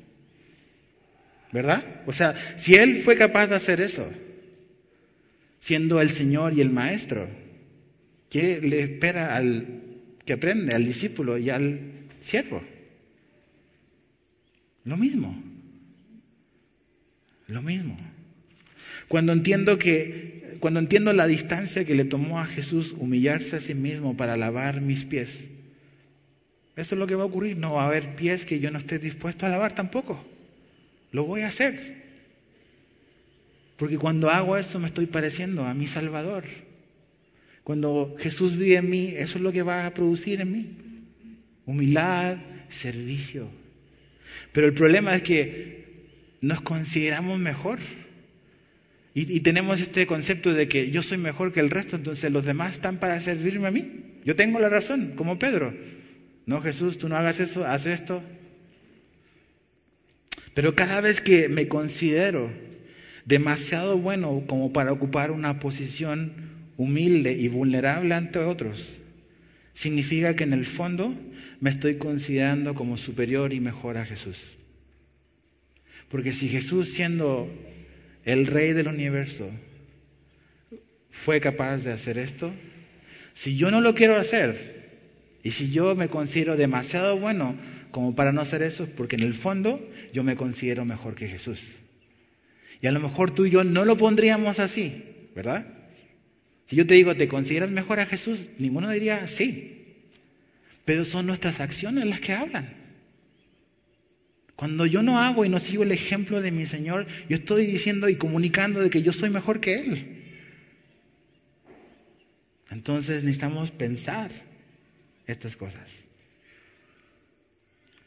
[1.53, 1.85] ¿Verdad?
[2.07, 4.11] O sea, si Él fue capaz de hacer eso,
[5.61, 7.29] siendo el Señor y el Maestro,
[8.31, 9.81] ¿qué le espera al
[10.25, 11.81] que aprende, al discípulo y al
[12.21, 12.63] siervo?
[14.85, 15.41] Lo mismo.
[17.49, 17.97] Lo mismo.
[19.09, 23.75] Cuando entiendo que, cuando entiendo la distancia que le tomó a Jesús humillarse a sí
[23.75, 25.45] mismo para lavar mis pies,
[26.77, 27.59] eso es lo que va a ocurrir.
[27.59, 30.25] No va a haber pies que yo no esté dispuesto a lavar tampoco.
[31.13, 32.03] Lo voy a hacer.
[33.77, 36.45] Porque cuando hago eso me estoy pareciendo a mi Salvador.
[37.65, 40.71] Cuando Jesús vive en mí, eso es lo que va a producir en mí.
[41.67, 42.39] Humildad,
[42.69, 43.49] servicio.
[44.53, 45.85] Pero el problema es que
[46.41, 47.79] nos consideramos mejor.
[49.15, 52.47] Y, y, tenemos este concepto de que yo soy mejor que el resto, entonces los
[52.47, 54.05] demás están para servirme a mí.
[54.25, 55.75] Yo tengo la razón, como Pedro.
[56.47, 58.23] No, Jesús, tú no hagas eso, haz esto.
[60.55, 62.51] Pero cada vez que me considero
[63.25, 66.33] demasiado bueno como para ocupar una posición
[66.77, 68.91] humilde y vulnerable ante otros,
[69.73, 71.15] significa que en el fondo
[71.61, 74.57] me estoy considerando como superior y mejor a Jesús.
[76.09, 77.49] Porque si Jesús siendo
[78.25, 79.51] el rey del universo,
[81.11, 82.53] fue capaz de hacer esto,
[83.35, 84.83] si yo no lo quiero hacer
[85.43, 87.57] y si yo me considero demasiado bueno
[87.93, 89.81] como para no hacer eso, porque en el fondo
[90.13, 91.77] yo me considero mejor que Jesús.
[92.81, 95.05] Y a lo mejor tú y yo no lo pondríamos así,
[95.37, 95.67] ¿verdad?
[96.67, 98.49] Si yo te digo, ¿te consideras mejor a Jesús?
[98.59, 99.79] Ninguno diría sí.
[100.85, 102.75] Pero son nuestras acciones las que hablan.
[104.57, 108.09] Cuando yo no hago y no sigo el ejemplo de mi Señor, yo estoy diciendo
[108.09, 110.23] y comunicando de que yo soy mejor que Él.
[112.71, 114.31] Entonces necesitamos pensar
[115.27, 116.05] estas cosas.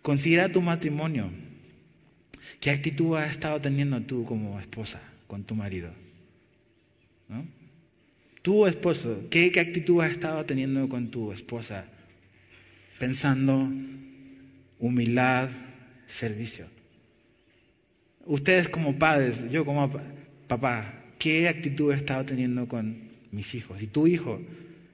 [0.06, 1.32] Considera tu matrimonio.
[2.60, 5.90] ¿Qué actitud has estado teniendo tú como esposa con tu marido?
[7.28, 7.44] ¿No?
[8.44, 11.88] Tu esposo, ¿qué, ¿qué actitud has estado teniendo con tu esposa?
[13.00, 13.68] Pensando
[14.78, 15.50] humildad,
[16.06, 16.68] servicio.
[18.26, 19.92] Ustedes como padres, yo como
[20.48, 23.82] papá, ¿qué actitud has estado teniendo con mis hijos?
[23.82, 24.40] Y tu hijo,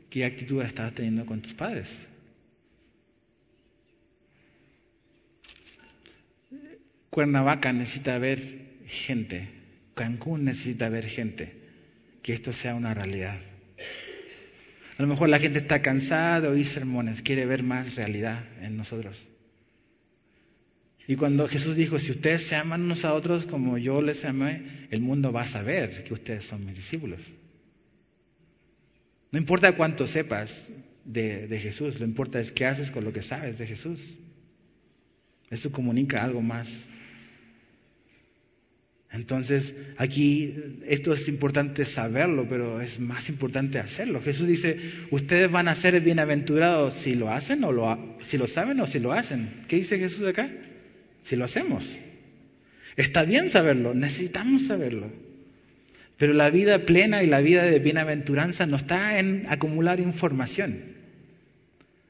[0.09, 2.07] ¿qué actitud has estado teniendo con tus padres?
[7.11, 8.39] Cuernavaca necesita ver
[8.87, 9.49] gente,
[9.95, 11.53] Cancún necesita ver gente,
[12.23, 13.37] que esto sea una realidad.
[14.97, 18.77] A lo mejor la gente está cansada de oír sermones, quiere ver más realidad en
[18.77, 19.23] nosotros.
[21.05, 24.87] Y cuando Jesús dijo, si ustedes se aman unos a otros como yo les amé,
[24.89, 27.19] el mundo va a saber que ustedes son mis discípulos.
[29.31, 30.69] No importa cuánto sepas
[31.03, 34.15] de, de Jesús, lo importa es qué haces con lo que sabes de Jesús.
[35.51, 36.87] Eso comunica algo más
[39.13, 40.55] entonces, aquí
[40.87, 44.21] esto es importante saberlo, pero es más importante hacerlo.
[44.21, 44.79] Jesús dice,
[45.11, 48.99] ustedes van a ser bienaventurados si lo hacen o lo, si lo saben o si
[48.99, 49.49] lo hacen.
[49.67, 50.49] ¿Qué dice Jesús acá?
[51.23, 51.97] Si lo hacemos.
[52.95, 55.11] Está bien saberlo, necesitamos saberlo.
[56.15, 60.83] Pero la vida plena y la vida de bienaventuranza no está en acumular información,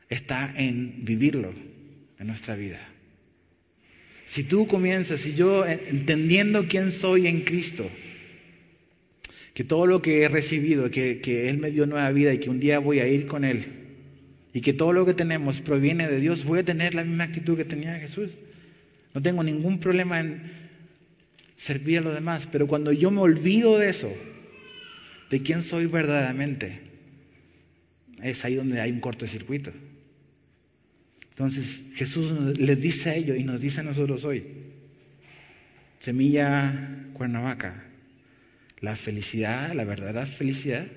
[0.10, 1.52] está en vivirlo
[2.20, 2.91] en nuestra vida.
[4.32, 7.86] Si tú comienzas, si yo entendiendo quién soy en Cristo,
[9.54, 12.50] que todo lo que he recibido, que, que, Él me dio nueva vida y que
[12.50, 13.66] un día voy a ir con Él,
[14.54, 17.58] y que todo lo que tenemos proviene de Dios, voy a tener la misma actitud
[17.58, 18.30] que tenía Jesús.
[19.14, 20.42] No tengo ningún problema en
[21.58, 24.16] servir a los demás, pero cuando yo me olvido de eso,
[25.30, 26.80] de quién soy verdaderamente,
[28.24, 29.74] es ahí donde hay un cortocircuito.
[31.32, 34.46] Entonces Jesús les dice a ellos y nos dice a nosotros hoy,
[36.00, 37.86] Semilla Cuernavaca,
[38.80, 40.88] la felicidad, la verdadera felicidad,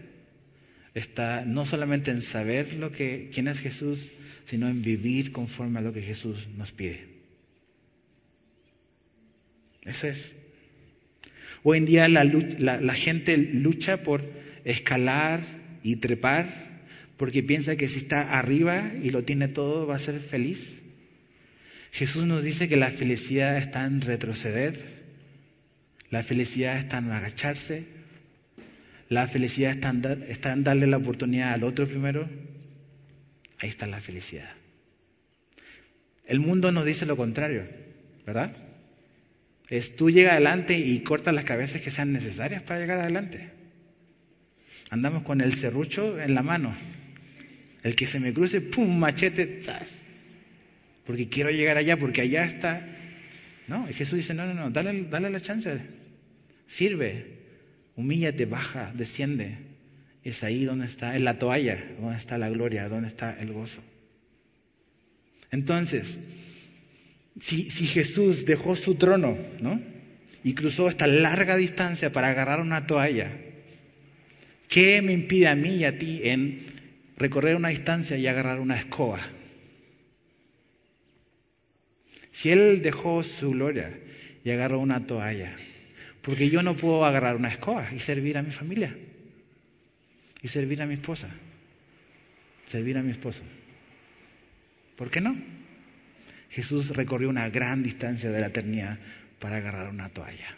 [0.95, 4.13] está no solamente en saber lo que, quién es Jesús,
[4.47, 7.07] sino en vivir conforme a lo que Jesús nos pide.
[9.83, 10.35] Eso es.
[11.63, 14.25] Hoy en día la, la gente lucha por
[14.65, 15.41] escalar
[15.83, 16.64] y trepar
[17.17, 20.81] porque piensa que si está arriba y lo tiene todo va a ser feliz.
[21.93, 25.05] Jesús nos dice que la felicidad está en retroceder,
[26.11, 27.87] la felicidad está en agacharse,
[29.09, 29.73] la felicidad
[30.29, 32.29] está en, darle la oportunidad al otro primero.
[33.59, 34.51] Ahí está la felicidad.
[36.27, 37.67] El mundo nos dice lo contrario,
[38.27, 38.57] ¿verdad?
[39.69, 43.51] Es tú llega adelante y corta las cabezas que sean necesarias para llegar adelante.
[44.91, 46.75] Andamos con el serrucho en la mano.
[47.85, 48.99] El que se me cruce, ¡pum!
[48.99, 50.01] machete, ¡zas!
[51.05, 52.85] Porque quiero llegar allá, porque allá está.
[53.69, 55.81] No, y Jesús dice, no, no, no, dale, dale la chance.
[56.67, 57.27] Sirve,
[57.95, 59.59] humíllate, baja, desciende.
[60.25, 63.83] Es ahí donde está, en la toalla, donde está la gloria, donde está el gozo.
[65.51, 66.21] Entonces,
[67.39, 69.79] si, si Jesús dejó su trono, ¿no?
[70.43, 73.31] Y cruzó esta larga distancia para agarrar una toalla,
[74.69, 76.74] ¿qué me impide a mí y a ti en
[77.17, 79.21] recorrer una distancia y agarrar una escoba.
[82.33, 83.97] Si Él dejó su gloria
[84.43, 85.57] y agarró una toalla,
[86.23, 88.97] porque yo no puedo agarrar una escoba y servir a mi familia,
[90.43, 91.31] y servir a mi esposa,
[92.67, 93.43] servir a mi esposo.
[94.97, 95.37] ¿Por qué no?
[96.51, 98.99] Jesús recorrió una gran distancia de la eternidad
[99.39, 100.57] para agarrar una toalla.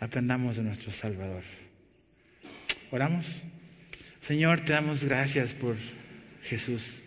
[0.00, 1.44] Aprendamos de nuestro Salvador.
[2.90, 3.40] ¿Oramos?
[4.22, 5.74] Señor, te damos gracias por
[6.44, 7.02] Jesús.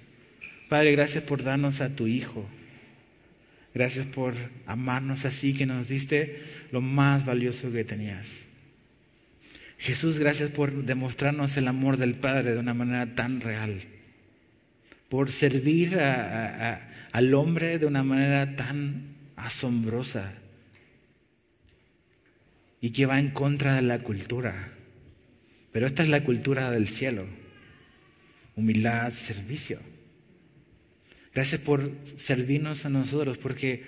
[0.68, 2.45] Padre, gracias por darnos a tu Hijo.
[3.74, 4.34] Gracias por
[4.66, 8.41] amarnos así que nos diste lo más valioso que tenías.
[9.78, 13.82] Jesús, gracias por demostrarnos el amor del Padre de una manera tan real.
[15.07, 20.34] Por servir al hombre de una manera tan asombrosa.
[22.82, 24.74] y que va en contra de la cultura.
[25.76, 27.26] Pero esta es la cultura del cielo.
[28.55, 29.78] Humildad, servicio.
[31.34, 33.84] Gracias por servirnos a nosotros, porque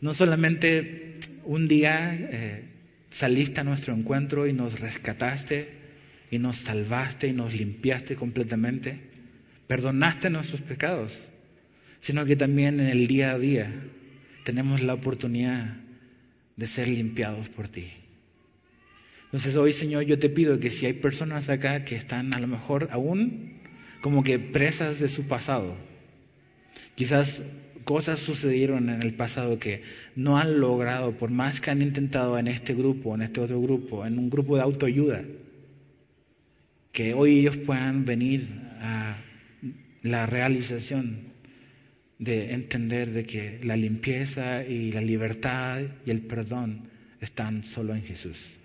[0.00, 2.64] no solamente un día eh,
[3.10, 5.68] saliste a nuestro encuentro y nos rescataste
[6.30, 8.98] y nos salvaste y nos limpiaste completamente,
[9.66, 11.18] perdonaste nuestros pecados,
[12.00, 13.70] sino que también en el día a día
[14.44, 15.76] tenemos la oportunidad
[16.56, 17.92] de ser limpiados por ti.
[19.26, 22.46] Entonces hoy, Señor, yo te pido que si hay personas acá que están a lo
[22.46, 23.52] mejor aún
[24.00, 25.76] como que presas de su pasado,
[26.96, 27.42] Quizás
[27.84, 29.82] cosas sucedieron en el pasado que
[30.16, 34.06] no han logrado, por más que han intentado en este grupo, en este otro grupo,
[34.06, 35.22] en un grupo de autoayuda,
[36.90, 38.48] que hoy ellos puedan venir
[38.80, 39.18] a
[40.02, 41.34] la realización
[42.18, 46.88] de entender de que la limpieza y la libertad y el perdón
[47.20, 48.55] están solo en Jesús.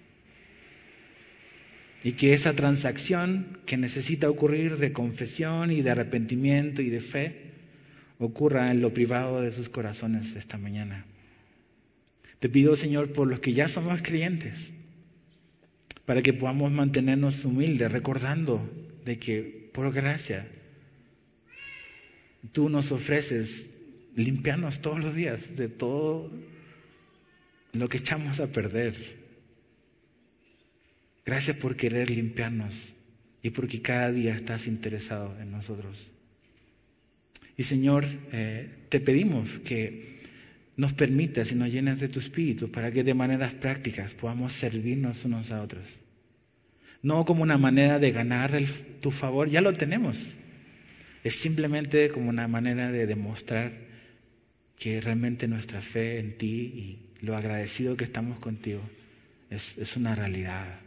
[2.04, 7.52] Y que esa transacción que necesita ocurrir de confesión y de arrepentimiento y de fe,
[8.18, 11.06] ocurra en lo privado de sus corazones esta mañana.
[12.40, 14.72] Te pido, Señor, por los que ya somos creyentes,
[16.06, 18.68] para que podamos mantenernos humildes, recordando
[19.06, 20.48] de que por gracia
[22.52, 23.78] tú nos ofreces
[24.16, 26.32] limpiarnos todos los días de todo
[27.74, 29.21] lo que echamos a perder.
[31.26, 32.94] Gracias por querer limpiarnos
[33.44, 36.10] y porque cada día estás interesado en nosotros.
[37.58, 40.12] Y Señor, eh, te pedimos que
[40.78, 45.26] nos permitas y nos llenes de tu espíritu para que de maneras prácticas podamos servirnos
[45.26, 45.84] unos a otros.
[47.04, 48.52] No como una manera de ganar
[49.00, 50.26] tu favor, ya lo tenemos.
[51.24, 53.72] Es simplemente como una manera de demostrar
[54.78, 58.82] que realmente nuestra fe en ti y lo agradecido que estamos contigo
[59.52, 60.81] es, es una realidad.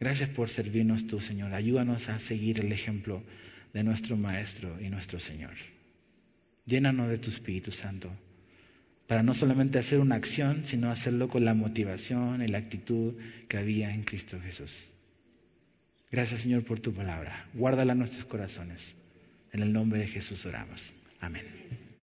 [0.00, 1.54] Gracias por servirnos tú, Señor.
[1.54, 3.22] Ayúdanos a seguir el ejemplo
[3.72, 5.54] de nuestro Maestro y nuestro Señor.
[6.66, 8.10] Llénanos de tu Espíritu Santo,
[9.06, 13.14] para no solamente hacer una acción, sino hacerlo con la motivación y la actitud
[13.48, 14.90] que había en Cristo Jesús.
[16.12, 17.48] Gracias Señor por tu palabra.
[17.54, 18.94] Guárdala en nuestros corazones.
[19.52, 20.92] En el nombre de Jesús oramos.
[21.20, 21.44] Amén.